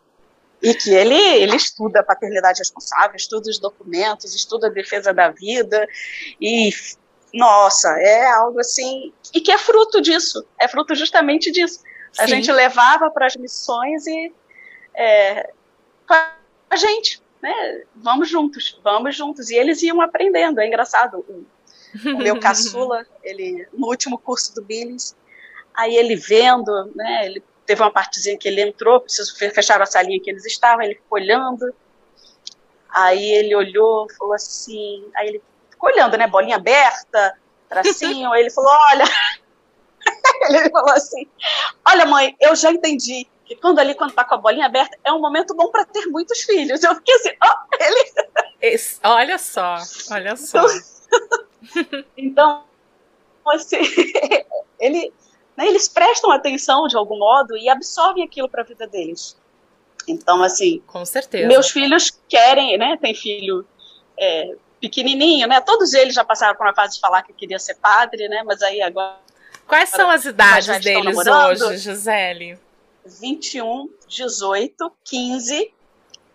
[0.62, 5.28] e que ele, ele estuda a paternidade responsável, estuda os documentos, estuda a defesa da
[5.28, 5.86] vida,
[6.40, 6.70] e
[7.32, 11.80] nossa, é algo assim, e que é fruto disso, é fruto justamente disso.
[12.12, 12.22] Sim.
[12.22, 14.32] A gente levava para as missões e
[14.94, 15.50] é,
[16.08, 21.46] a gente, né, vamos juntos, vamos juntos, e eles iam aprendendo, é engraçado, o,
[22.08, 25.14] o meu caçula, ele, no último curso do Billings,
[25.74, 30.18] aí ele vendo, né, ele teve uma partezinha que ele entrou, preciso fechar a salinha
[30.18, 31.70] que eles estavam, ele ficou olhando.
[32.88, 35.42] Aí ele olhou, falou assim, aí ele
[35.78, 39.04] ficou olhando, né, bolinha aberta, tracinho, aí ele falou, olha,
[40.50, 41.28] ele falou assim,
[41.86, 45.12] olha mãe, eu já entendi que quando ali, quando tá com a bolinha aberta, é
[45.12, 46.82] um momento bom para ter muitos filhos.
[46.82, 48.12] Eu fiquei assim, oh, ele...
[48.60, 49.76] Esse, olha só,
[50.10, 50.66] olha só.
[51.86, 52.64] Então, então
[53.46, 53.78] assim,
[54.78, 55.12] ele
[55.56, 59.36] né, eles prestam atenção de algum modo e absorvem aquilo para a vida deles.
[60.06, 61.48] Então, assim, com certeza.
[61.48, 62.96] Meus filhos querem, né?
[62.96, 63.66] Tem filho
[64.16, 65.60] é, pequenininho, né?
[65.60, 68.42] Todos eles já passaram por uma fase de falar que queria ser padre, né?
[68.44, 69.16] Mas aí agora.
[69.66, 72.58] Quais são as idades deles hoje, Gisele?
[73.04, 75.74] 21, 18, 15,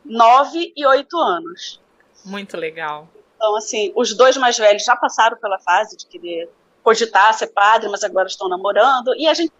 [0.06, 1.82] 9 e 8 anos.
[2.26, 3.08] Muito legal.
[3.36, 6.50] Então, assim, os dois mais velhos já passaram pela fase de querer
[6.82, 9.16] cogitar ser padre, mas agora estão namorando.
[9.16, 9.52] E a gente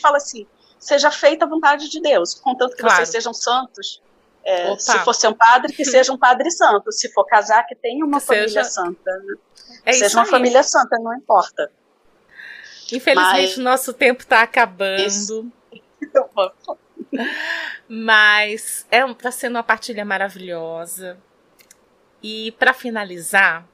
[0.00, 0.46] fala assim:
[0.78, 2.96] seja feita a vontade de Deus, contanto que claro.
[2.96, 4.02] vocês sejam santos.
[4.44, 6.92] É, se for ser um padre, que seja um padre santo.
[6.92, 8.64] Se for casar, que tenha uma que família seja...
[8.64, 9.10] santa.
[9.10, 9.34] Né?
[9.86, 10.30] É seja uma aí.
[10.30, 11.70] família santa, não importa.
[12.92, 15.50] Infelizmente, o nosso tempo está acabando.
[17.88, 21.16] Mas é, está sendo uma partilha maravilhosa.
[22.22, 23.66] E para finalizar,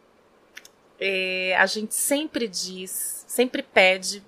[0.98, 4.24] é, a gente sempre diz, sempre pede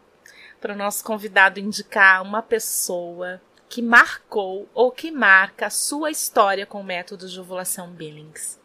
[0.60, 3.40] para o nosso convidado indicar uma pessoa
[3.72, 8.60] que marcou ou que marca a sua história com o método de ovulação Billings.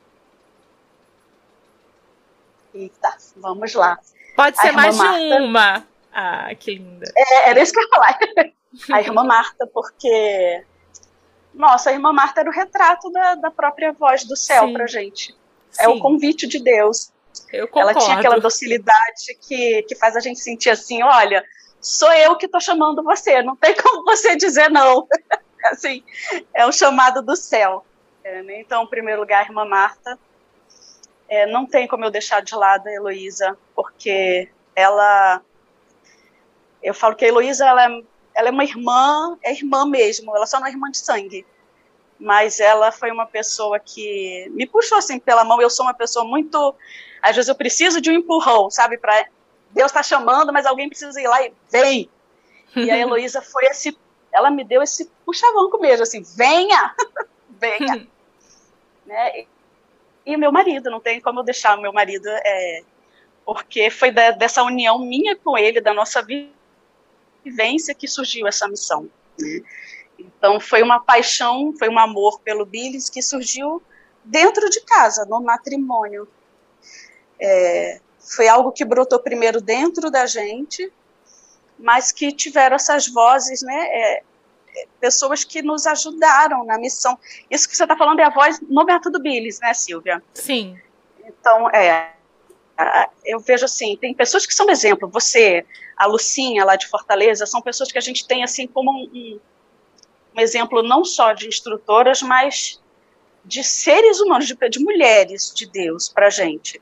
[2.76, 3.98] Eita, vamos lá.
[4.36, 5.18] Pode ser mais Marta.
[5.18, 5.88] de uma.
[6.12, 7.10] Ah, que linda.
[7.16, 8.20] É, era isso que eu ia falar.
[8.92, 10.66] a irmã Marta, porque
[11.54, 14.74] nossa, a irmã Marta era o retrato da, da própria voz do céu Sim.
[14.74, 15.34] pra gente.
[15.72, 15.84] Sim.
[15.84, 17.14] É o convite de Deus.
[17.54, 21.46] Ela tinha aquela docilidade que, que faz a gente sentir assim, olha,
[21.82, 25.08] sou eu que estou chamando você, não tem como você dizer não.
[25.66, 26.04] assim,
[26.54, 27.86] é o chamado do céu.
[28.24, 28.60] É, né?
[28.60, 30.18] Então, em primeiro lugar, irmã Marta.
[31.30, 35.42] É, não tem como eu deixar de lado a Heloísa, porque ela.
[36.82, 38.02] Eu falo que a Heloísa ela é,
[38.34, 41.46] ela é uma irmã, é irmã mesmo, ela só não é irmã de sangue.
[42.20, 45.62] Mas ela foi uma pessoa que me puxou assim pela mão.
[45.62, 46.74] Eu sou uma pessoa muito.
[47.22, 48.98] Às vezes eu preciso de um empurrão, sabe?
[48.98, 49.26] Pra,
[49.72, 52.10] Deus está chamando, mas alguém precisa ir lá e vem.
[52.76, 53.98] E a Heloísa foi esse.
[54.32, 56.96] Ela me deu esse puxavanco mesmo, assim, venha!
[57.50, 58.08] venha!
[59.08, 59.46] né?
[60.26, 62.84] E meu marido, não tem como eu deixar o meu marido, é,
[63.46, 66.26] porque foi da, dessa união minha com ele, da nossa
[67.46, 69.10] vivência, que surgiu essa missão.
[69.40, 69.62] Né?
[70.20, 73.82] Então foi uma paixão, foi um amor pelo Billis que surgiu
[74.24, 76.28] dentro de casa, no matrimônio.
[77.40, 80.92] É, foi algo que brotou primeiro dentro da gente,
[81.80, 83.88] mas que tiveram essas vozes, né?
[83.88, 84.24] É,
[85.00, 87.18] pessoas que nos ajudaram na missão.
[87.50, 90.22] Isso que você está falando é a voz no método Billis, né, Silvia?
[90.34, 90.78] Sim.
[91.26, 92.14] Então, é,
[93.26, 95.10] eu vejo assim, tem pessoas que são exemplo.
[95.10, 95.66] Você,
[95.96, 99.40] a Lucinha lá de Fortaleza, são pessoas que a gente tem assim como um,
[100.36, 102.82] um exemplo não só de instrutoras, mas
[103.44, 106.82] de seres humanos, de, de mulheres de Deus para gente.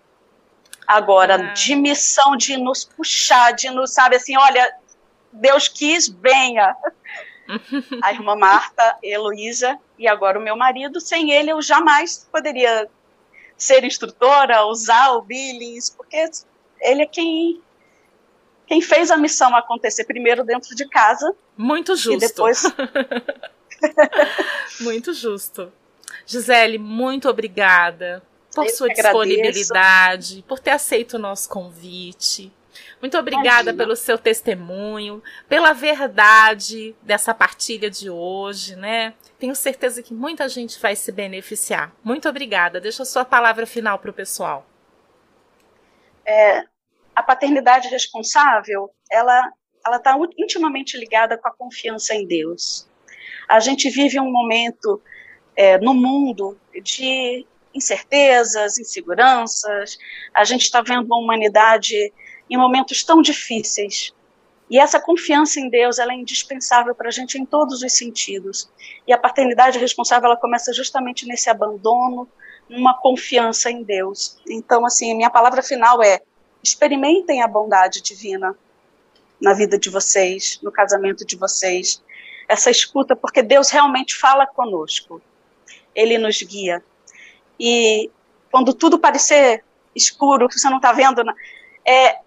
[0.87, 1.53] Agora, ah.
[1.53, 4.73] de missão de nos puxar, de nos, sabe assim, olha,
[5.31, 6.75] Deus quis, venha
[8.01, 10.99] a irmã Marta, Heloísa e agora o meu marido.
[10.99, 12.87] Sem ele, eu jamais poderia
[13.57, 16.29] ser instrutora, usar o Billings, porque
[16.81, 17.61] ele é quem
[18.67, 21.35] quem fez a missão acontecer primeiro dentro de casa.
[21.55, 22.13] Muito justo.
[22.13, 22.63] E depois.
[24.81, 25.71] muito justo.
[26.25, 28.23] Gisele, muito obrigada
[28.55, 32.51] por sua disponibilidade, por ter aceito o nosso convite.
[33.01, 33.77] Muito obrigada Imagina.
[33.77, 39.13] pelo seu testemunho, pela verdade dessa partilha de hoje, né?
[39.37, 41.93] Tenho certeza que muita gente vai se beneficiar.
[42.03, 42.81] Muito obrigada.
[42.81, 44.65] Deixa a sua palavra final para o pessoal.
[46.25, 46.63] É,
[47.15, 49.51] a paternidade responsável, ela
[49.85, 52.89] ela está intimamente ligada com a confiança em Deus.
[53.47, 54.99] A gente vive um momento
[55.55, 57.45] é, no mundo de
[57.75, 59.97] incertezas, inseguranças.
[60.33, 62.13] A gente está vendo uma humanidade
[62.49, 64.13] em momentos tão difíceis.
[64.69, 68.69] E essa confiança em Deus ela é indispensável para a gente em todos os sentidos.
[69.05, 72.27] E a paternidade responsável ela começa justamente nesse abandono,
[72.67, 74.39] numa confiança em Deus.
[74.49, 76.21] Então, assim, minha palavra final é:
[76.63, 78.57] experimentem a bondade divina
[79.39, 82.01] na vida de vocês, no casamento de vocês.
[82.47, 85.21] Essa escuta, porque Deus realmente fala conosco.
[85.93, 86.83] Ele nos guia.
[87.59, 88.09] E
[88.51, 89.63] quando tudo parecer
[89.95, 91.21] escuro, que você não está vendo,
[91.85, 92.19] é,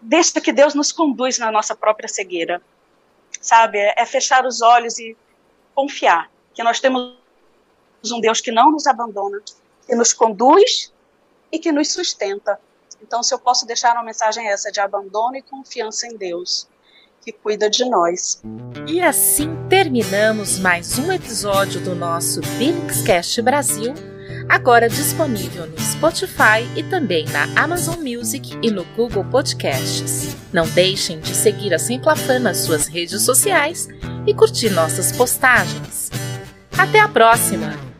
[0.00, 2.62] deixa que Deus nos conduz na nossa própria cegueira,
[3.40, 3.78] sabe?
[3.78, 5.16] É fechar os olhos e
[5.74, 7.16] confiar que nós temos
[8.12, 9.40] um Deus que não nos abandona,
[9.86, 10.92] que nos conduz
[11.50, 12.60] e que nos sustenta.
[13.02, 16.68] Então, se eu posso deixar uma mensagem essa de abandono e confiança em Deus,
[17.22, 18.42] que cuida de nós.
[18.86, 22.40] E assim terminamos mais um episódio do nosso
[23.06, 24.13] Cast Brasil
[24.48, 30.36] agora disponível no Spotify e também na Amazon Music e no Google Podcasts.
[30.52, 33.88] Não deixem de seguir a Semplafan nas suas redes sociais
[34.26, 36.10] e curtir nossas postagens.
[36.76, 37.93] Até a próxima!